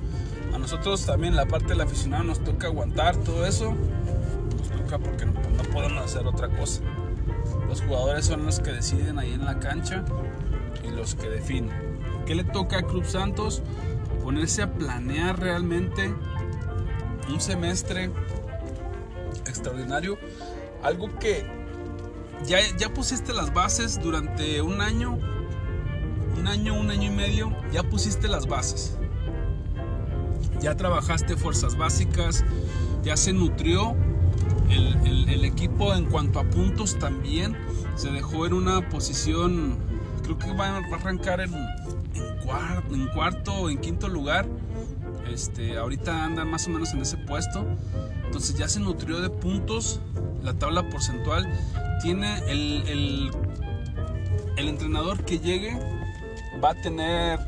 a 0.54 0.58
nosotros 0.58 1.06
también 1.06 1.36
la 1.36 1.46
parte 1.46 1.68
del 1.70 1.82
aficionado 1.82 2.24
nos 2.24 2.44
toca 2.44 2.68
aguantar 2.68 3.16
todo 3.18 3.46
eso. 3.46 3.74
Nos 3.74 4.82
toca 4.82 5.00
porque 5.00 5.26
no, 5.26 5.34
podemos 5.72 6.04
hacer 6.04 6.26
otra 6.26 6.50
cosa. 6.50 6.82
Los 7.68 7.82
jugadores 7.82 8.26
son 8.26 8.46
los 8.46 8.60
que 8.60 8.72
deciden 8.72 9.20
ahí 9.20 9.34
en 9.34 9.46
la 9.46 9.60
cancha 9.60 10.04
y 10.84 10.90
los 10.90 11.16
que 11.16 11.30
definen. 11.30 11.72
¿Qué 12.26 12.36
le 12.36 12.44
toca 12.44 12.80
a 12.80 12.82
Club 12.84 13.06
Santos? 13.06 13.62
Ponerse 14.24 14.62
a 14.62 14.74
planear 14.74 15.40
realmente 15.40 16.14
un 17.30 17.40
semestre 17.40 18.12
extraordinario. 19.46 20.18
Algo 20.84 21.18
que 21.20 21.46
ya, 22.46 22.60
ya 22.78 22.94
pusiste 22.94 23.34
las 23.34 23.54
bases 23.54 24.00
durante 24.02 24.62
un 24.62 24.82
año 24.82 25.18
un 26.38 26.48
año, 26.48 26.74
un 26.74 26.90
año 26.90 27.12
y 27.12 27.16
medio, 27.16 27.56
ya 27.72 27.84
pusiste 27.84 28.28
las 28.28 28.48
bases. 28.48 28.98
Ya 30.62 30.76
trabajaste 30.76 31.38
fuerzas 31.38 31.78
básicas, 31.78 32.44
ya 33.04 33.16
se 33.16 33.34
nutrió 33.34 33.96
el, 34.70 35.46
equipo 35.46 35.94
en 35.94 36.06
cuanto 36.06 36.40
a 36.40 36.44
puntos 36.44 36.98
también. 37.00 37.56
Se 37.96 38.10
dejó 38.12 38.46
en 38.46 38.54
una 38.54 38.90
posición, 38.90 39.78
creo 40.24 40.38
que 40.38 40.54
va 40.54 40.68
a 40.68 40.78
arrancar 40.78 41.42
en, 41.42 41.54
en, 41.54 43.08
cuarto 43.14 43.54
o 43.54 43.70
en 43.70 43.78
quinto 43.80 44.08
lugar. 44.08 44.48
Este, 45.32 45.78
ahorita 45.78 46.24
anda 46.24 46.46
más 46.46 46.68
o 46.68 46.72
menos 46.72 46.94
en 46.94 47.02
ese 47.02 47.18
puesto. 47.18 47.66
Entonces 48.26 48.58
ya 48.58 48.68
se 48.68 48.80
nutrió 48.80 49.22
de 49.22 49.30
puntos. 49.30 50.02
La 50.44 50.54
tabla 50.54 50.90
porcentual 50.90 51.48
tiene 52.02 52.40
el, 52.48 52.84
el, 52.88 53.32
el 54.58 54.68
entrenador 54.68 55.24
que 55.24 55.40
llegue 55.40 55.80
va 56.64 56.72
a 56.72 56.76
tener 56.76 57.40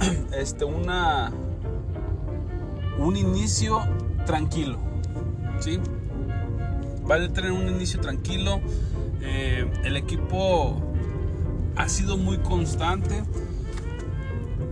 este, 0.36 0.64
una, 0.64 1.32
un 2.98 3.16
inicio 3.16 3.80
tranquilo. 4.26 4.78
¿sí? 5.60 5.80
Va 7.10 7.16
a 7.16 7.28
tener 7.28 7.52
un 7.52 7.68
inicio 7.68 8.00
tranquilo. 8.00 8.60
Eh, 9.22 9.70
el 9.84 9.96
equipo 9.96 10.80
ha 11.76 11.88
sido 11.88 12.16
muy 12.16 12.38
constante. 12.38 13.22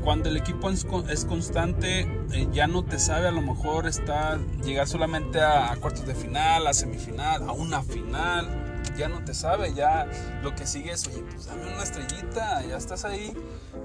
Cuando 0.03 0.31
el 0.31 0.37
equipo 0.37 0.71
es, 0.71 1.25
constante, 1.27 2.09
eh, 2.33 2.49
ya 2.53 2.67
no 2.67 2.83
te 2.83 2.99
sabe 2.99 3.29
a 3.29 3.31
lo 3.31 3.43
mejor 3.43 3.87
estar, 3.87 4.39
llegar 4.65 4.87
solamente 4.87 5.41
a, 5.41 5.73
a 5.73 5.77
cuartos 5.77 6.07
de 6.07 6.15
final, 6.15 6.67
a 6.67 6.73
semifinal, 6.73 7.43
a 7.43 7.53
una 7.53 7.83
final. 7.83 8.68
Ya 8.97 9.09
no 9.09 9.25
te 9.25 9.35
sabe, 9.35 9.75
ya 9.75 10.09
lo 10.43 10.55
que 10.55 10.67
sigue 10.67 10.93
es, 10.93 11.07
oye, 11.07 11.23
pues 11.31 11.47
dame 11.47 11.73
una 11.73 11.83
estrellita, 11.83 12.65
ya 12.65 12.77
estás 12.77 13.05
ahí, 13.05 13.33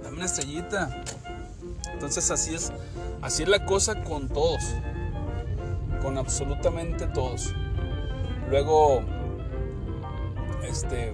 dame 0.03 0.17
una 0.17 0.25
estrellita. 0.25 1.03
Entonces 1.91 2.31
así 2.31 2.55
es, 2.55 2.71
así 3.21 3.43
es 3.43 3.49
la 3.49 3.65
cosa 3.65 4.03
con 4.03 4.27
todos, 4.27 4.63
con 6.01 6.17
absolutamente 6.17 7.07
todos. 7.07 7.53
Luego, 8.49 9.01
este, 10.63 11.13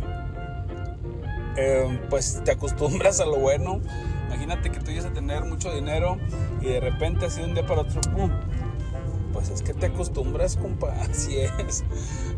eh, 1.57 1.99
pues 2.09 2.41
te 2.43 2.51
acostumbras 2.51 3.19
a 3.19 3.25
lo 3.25 3.37
bueno. 3.37 3.81
Imagínate 4.27 4.71
que 4.71 4.79
tú 4.79 4.91
ibas 4.91 5.05
a 5.05 5.13
tener 5.13 5.43
mucho 5.43 5.73
dinero 5.73 6.17
y 6.61 6.65
de 6.65 6.79
repente 6.79 7.25
así 7.25 7.41
de 7.41 7.47
un 7.47 7.53
día 7.53 7.65
para 7.65 7.81
otro, 7.81 7.99
¡pum! 8.15 8.31
Pues 9.39 9.51
es 9.51 9.61
que 9.61 9.73
te 9.73 9.85
acostumbras, 9.85 10.57
compa, 10.57 10.91
así 11.09 11.37
es. 11.37 11.85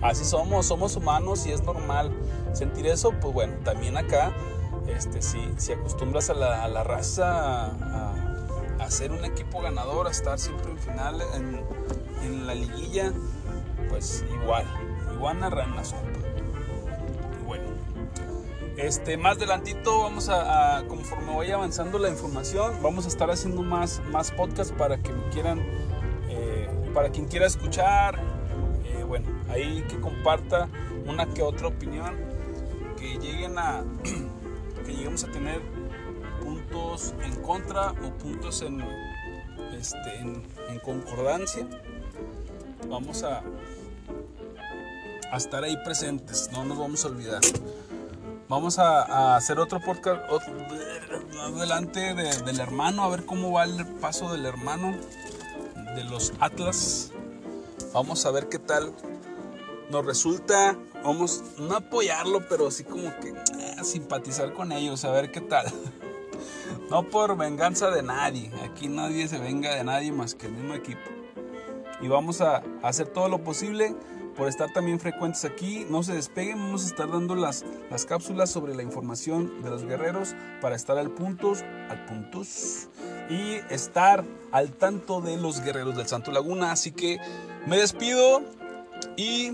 Así 0.03 0.23
somos, 0.23 0.67
somos 0.67 0.95
humanos 0.95 1.47
y 1.47 1.51
es 1.51 1.63
normal 1.63 2.11
sentir 2.53 2.85
eso. 2.85 3.11
Pues 3.19 3.33
bueno, 3.33 3.55
también 3.63 3.97
acá, 3.97 4.31
este, 4.87 5.23
si, 5.23 5.39
si 5.57 5.73
acostumbras 5.73 6.29
a 6.29 6.35
la, 6.35 6.63
a 6.63 6.67
la 6.67 6.83
raza 6.83 7.71
a, 8.79 8.91
ser 8.91 9.11
un 9.11 9.25
equipo 9.25 9.61
ganador, 9.61 10.07
a 10.07 10.11
estar 10.11 10.37
siempre 10.37 10.69
en 10.69 10.77
final, 10.77 11.21
en, 11.33 11.61
en 12.23 12.45
la 12.45 12.53
liguilla, 12.53 13.13
pues 13.89 14.23
igual, 14.31 14.65
iguana 15.15 15.49
ranas, 15.49 15.93
compa. 15.93 16.21
Este, 18.77 19.15
más 19.15 19.37
adelantito 19.37 19.99
vamos 19.99 20.29
a, 20.29 20.83
conforme 20.87 21.35
vaya 21.35 21.53
avanzando 21.55 21.99
la 21.99 22.09
información, 22.09 22.73
vamos 22.81 23.05
a 23.05 23.09
estar 23.09 23.29
haciendo 23.29 23.61
más, 23.61 24.01
más 24.11 24.31
podcasts 24.31 24.73
para 24.75 24.97
que 24.97 25.11
me 25.11 25.29
quieran, 25.29 25.61
para 26.93 27.09
quien 27.09 27.25
quiera 27.27 27.47
escuchar, 27.47 28.19
eh, 28.85 29.03
bueno, 29.03 29.27
ahí 29.49 29.83
que 29.89 29.99
comparta 29.99 30.69
una 31.05 31.25
que 31.25 31.41
otra 31.41 31.67
opinión, 31.67 32.15
que 32.97 33.17
lleguen 33.17 33.57
a, 33.57 33.83
que 34.85 34.93
lleguemos 34.93 35.23
a 35.23 35.31
tener 35.31 35.61
puntos 36.41 37.13
en 37.23 37.35
contra 37.41 37.91
o 37.91 38.11
puntos 38.17 38.61
en, 38.61 38.83
este, 39.77 40.19
en, 40.19 40.79
concordancia. 40.83 41.65
Vamos 42.89 43.23
a, 43.23 43.43
estar 45.35 45.63
ahí 45.63 45.77
presentes, 45.83 46.49
no 46.51 46.65
nos 46.65 46.77
vamos 46.77 47.05
a 47.05 47.07
olvidar. 47.07 47.41
Vamos 48.49 48.79
a, 48.79 49.37
hacer 49.37 49.59
otro 49.59 49.79
podcast 49.79 50.21
adelante 51.39 52.13
del 52.13 52.59
hermano, 52.59 53.03
a 53.03 53.09
ver 53.09 53.25
cómo 53.25 53.53
va 53.53 53.63
el 53.63 53.85
paso 54.01 54.31
del 54.31 54.45
hermano 54.45 54.93
de 55.95 56.03
los 56.03 56.33
Atlas. 56.39 57.11
Vamos 57.93 58.25
a 58.25 58.31
ver 58.31 58.47
qué 58.47 58.59
tal 58.59 58.93
nos 59.89 60.05
resulta. 60.05 60.77
Vamos 61.03 61.43
no 61.57 61.75
apoyarlo, 61.75 62.47
pero 62.47 62.67
así 62.67 62.83
como 62.83 63.13
que 63.19 63.29
eh, 63.29 63.83
simpatizar 63.83 64.53
con 64.53 64.71
ellos, 64.71 65.03
a 65.05 65.11
ver 65.11 65.31
qué 65.31 65.41
tal. 65.41 65.65
No 66.89 67.09
por 67.09 67.37
venganza 67.37 67.89
de 67.89 68.03
nadie. 68.03 68.51
Aquí 68.65 68.89
nadie 68.89 69.25
se 69.29 69.39
venga 69.39 69.73
de 69.73 69.85
nadie 69.85 70.11
más 70.11 70.35
que 70.35 70.47
el 70.47 70.51
mismo 70.51 70.73
equipo. 70.73 70.99
Y 72.01 72.09
vamos 72.09 72.41
a 72.41 72.63
hacer 72.83 73.07
todo 73.07 73.29
lo 73.29 73.45
posible 73.45 73.95
por 74.35 74.49
estar 74.49 74.73
también 74.73 74.99
frecuentes 74.99 75.45
aquí. 75.45 75.85
No 75.89 76.03
se 76.03 76.13
despeguen, 76.13 76.57
vamos 76.57 76.83
a 76.83 76.87
estar 76.87 77.09
dando 77.09 77.35
las, 77.35 77.63
las 77.89 78.05
cápsulas 78.05 78.49
sobre 78.49 78.75
la 78.75 78.83
información 78.83 79.61
de 79.63 79.69
los 79.69 79.85
guerreros 79.85 80.35
para 80.59 80.75
estar 80.75 80.97
al 80.97 81.11
puntos, 81.11 81.63
al 81.89 82.05
puntos 82.07 82.89
y 83.29 83.55
estar 83.69 84.23
al 84.51 84.71
tanto 84.71 85.21
de 85.21 85.37
los 85.37 85.61
guerreros 85.61 85.95
del 85.95 86.07
Santo 86.07 86.31
Laguna. 86.31 86.71
Así 86.71 86.91
que 86.91 87.19
me 87.65 87.77
despido 87.77 88.41
y 89.15 89.53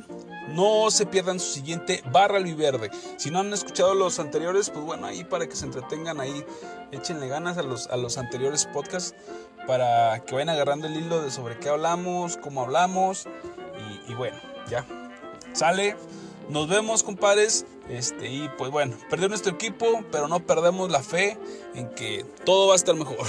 no 0.49 0.89
se 0.91 1.05
pierdan 1.05 1.39
su 1.39 1.51
siguiente 1.53 2.03
barra 2.11 2.39
verde. 2.39 2.89
Si 3.17 3.29
no 3.29 3.39
han 3.39 3.53
escuchado 3.53 3.93
los 3.93 4.19
anteriores, 4.19 4.69
pues 4.69 4.83
bueno, 4.85 5.07
ahí 5.07 5.23
para 5.23 5.47
que 5.47 5.55
se 5.55 5.65
entretengan 5.65 6.19
ahí, 6.19 6.45
échenle 6.91 7.27
ganas 7.27 7.57
a 7.57 7.63
los, 7.63 7.87
a 7.87 7.97
los 7.97 8.17
anteriores 8.17 8.65
podcasts 8.65 9.13
para 9.67 10.23
que 10.23 10.33
vayan 10.33 10.49
agarrando 10.49 10.87
el 10.87 10.95
hilo 10.95 11.21
de 11.21 11.29
sobre 11.29 11.59
qué 11.59 11.69
hablamos, 11.69 12.37
cómo 12.37 12.61
hablamos 12.61 13.27
y 14.07 14.13
bueno, 14.13 14.37
ya. 14.69 14.85
Sale. 15.53 15.95
Nos 16.49 16.67
vemos, 16.67 17.03
compadres. 17.03 17.65
Este, 17.89 18.29
y 18.29 18.49
pues 18.57 18.71
bueno, 18.71 18.97
perdió 19.09 19.29
nuestro 19.29 19.53
equipo, 19.53 20.03
pero 20.11 20.27
no 20.27 20.39
perdemos 20.41 20.91
la 20.91 21.01
fe 21.01 21.37
en 21.75 21.89
que 21.89 22.25
todo 22.45 22.67
va 22.67 22.73
a 22.73 22.75
estar 22.75 22.95
mejor. 22.95 23.25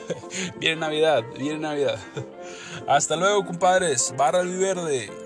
viene 0.58 0.76
Navidad, 0.76 1.24
viene 1.38 1.58
Navidad. 1.58 1.98
Hasta 2.88 3.16
luego, 3.16 3.44
compadres. 3.44 4.14
Barra 4.16 4.42
Verde. 4.42 5.25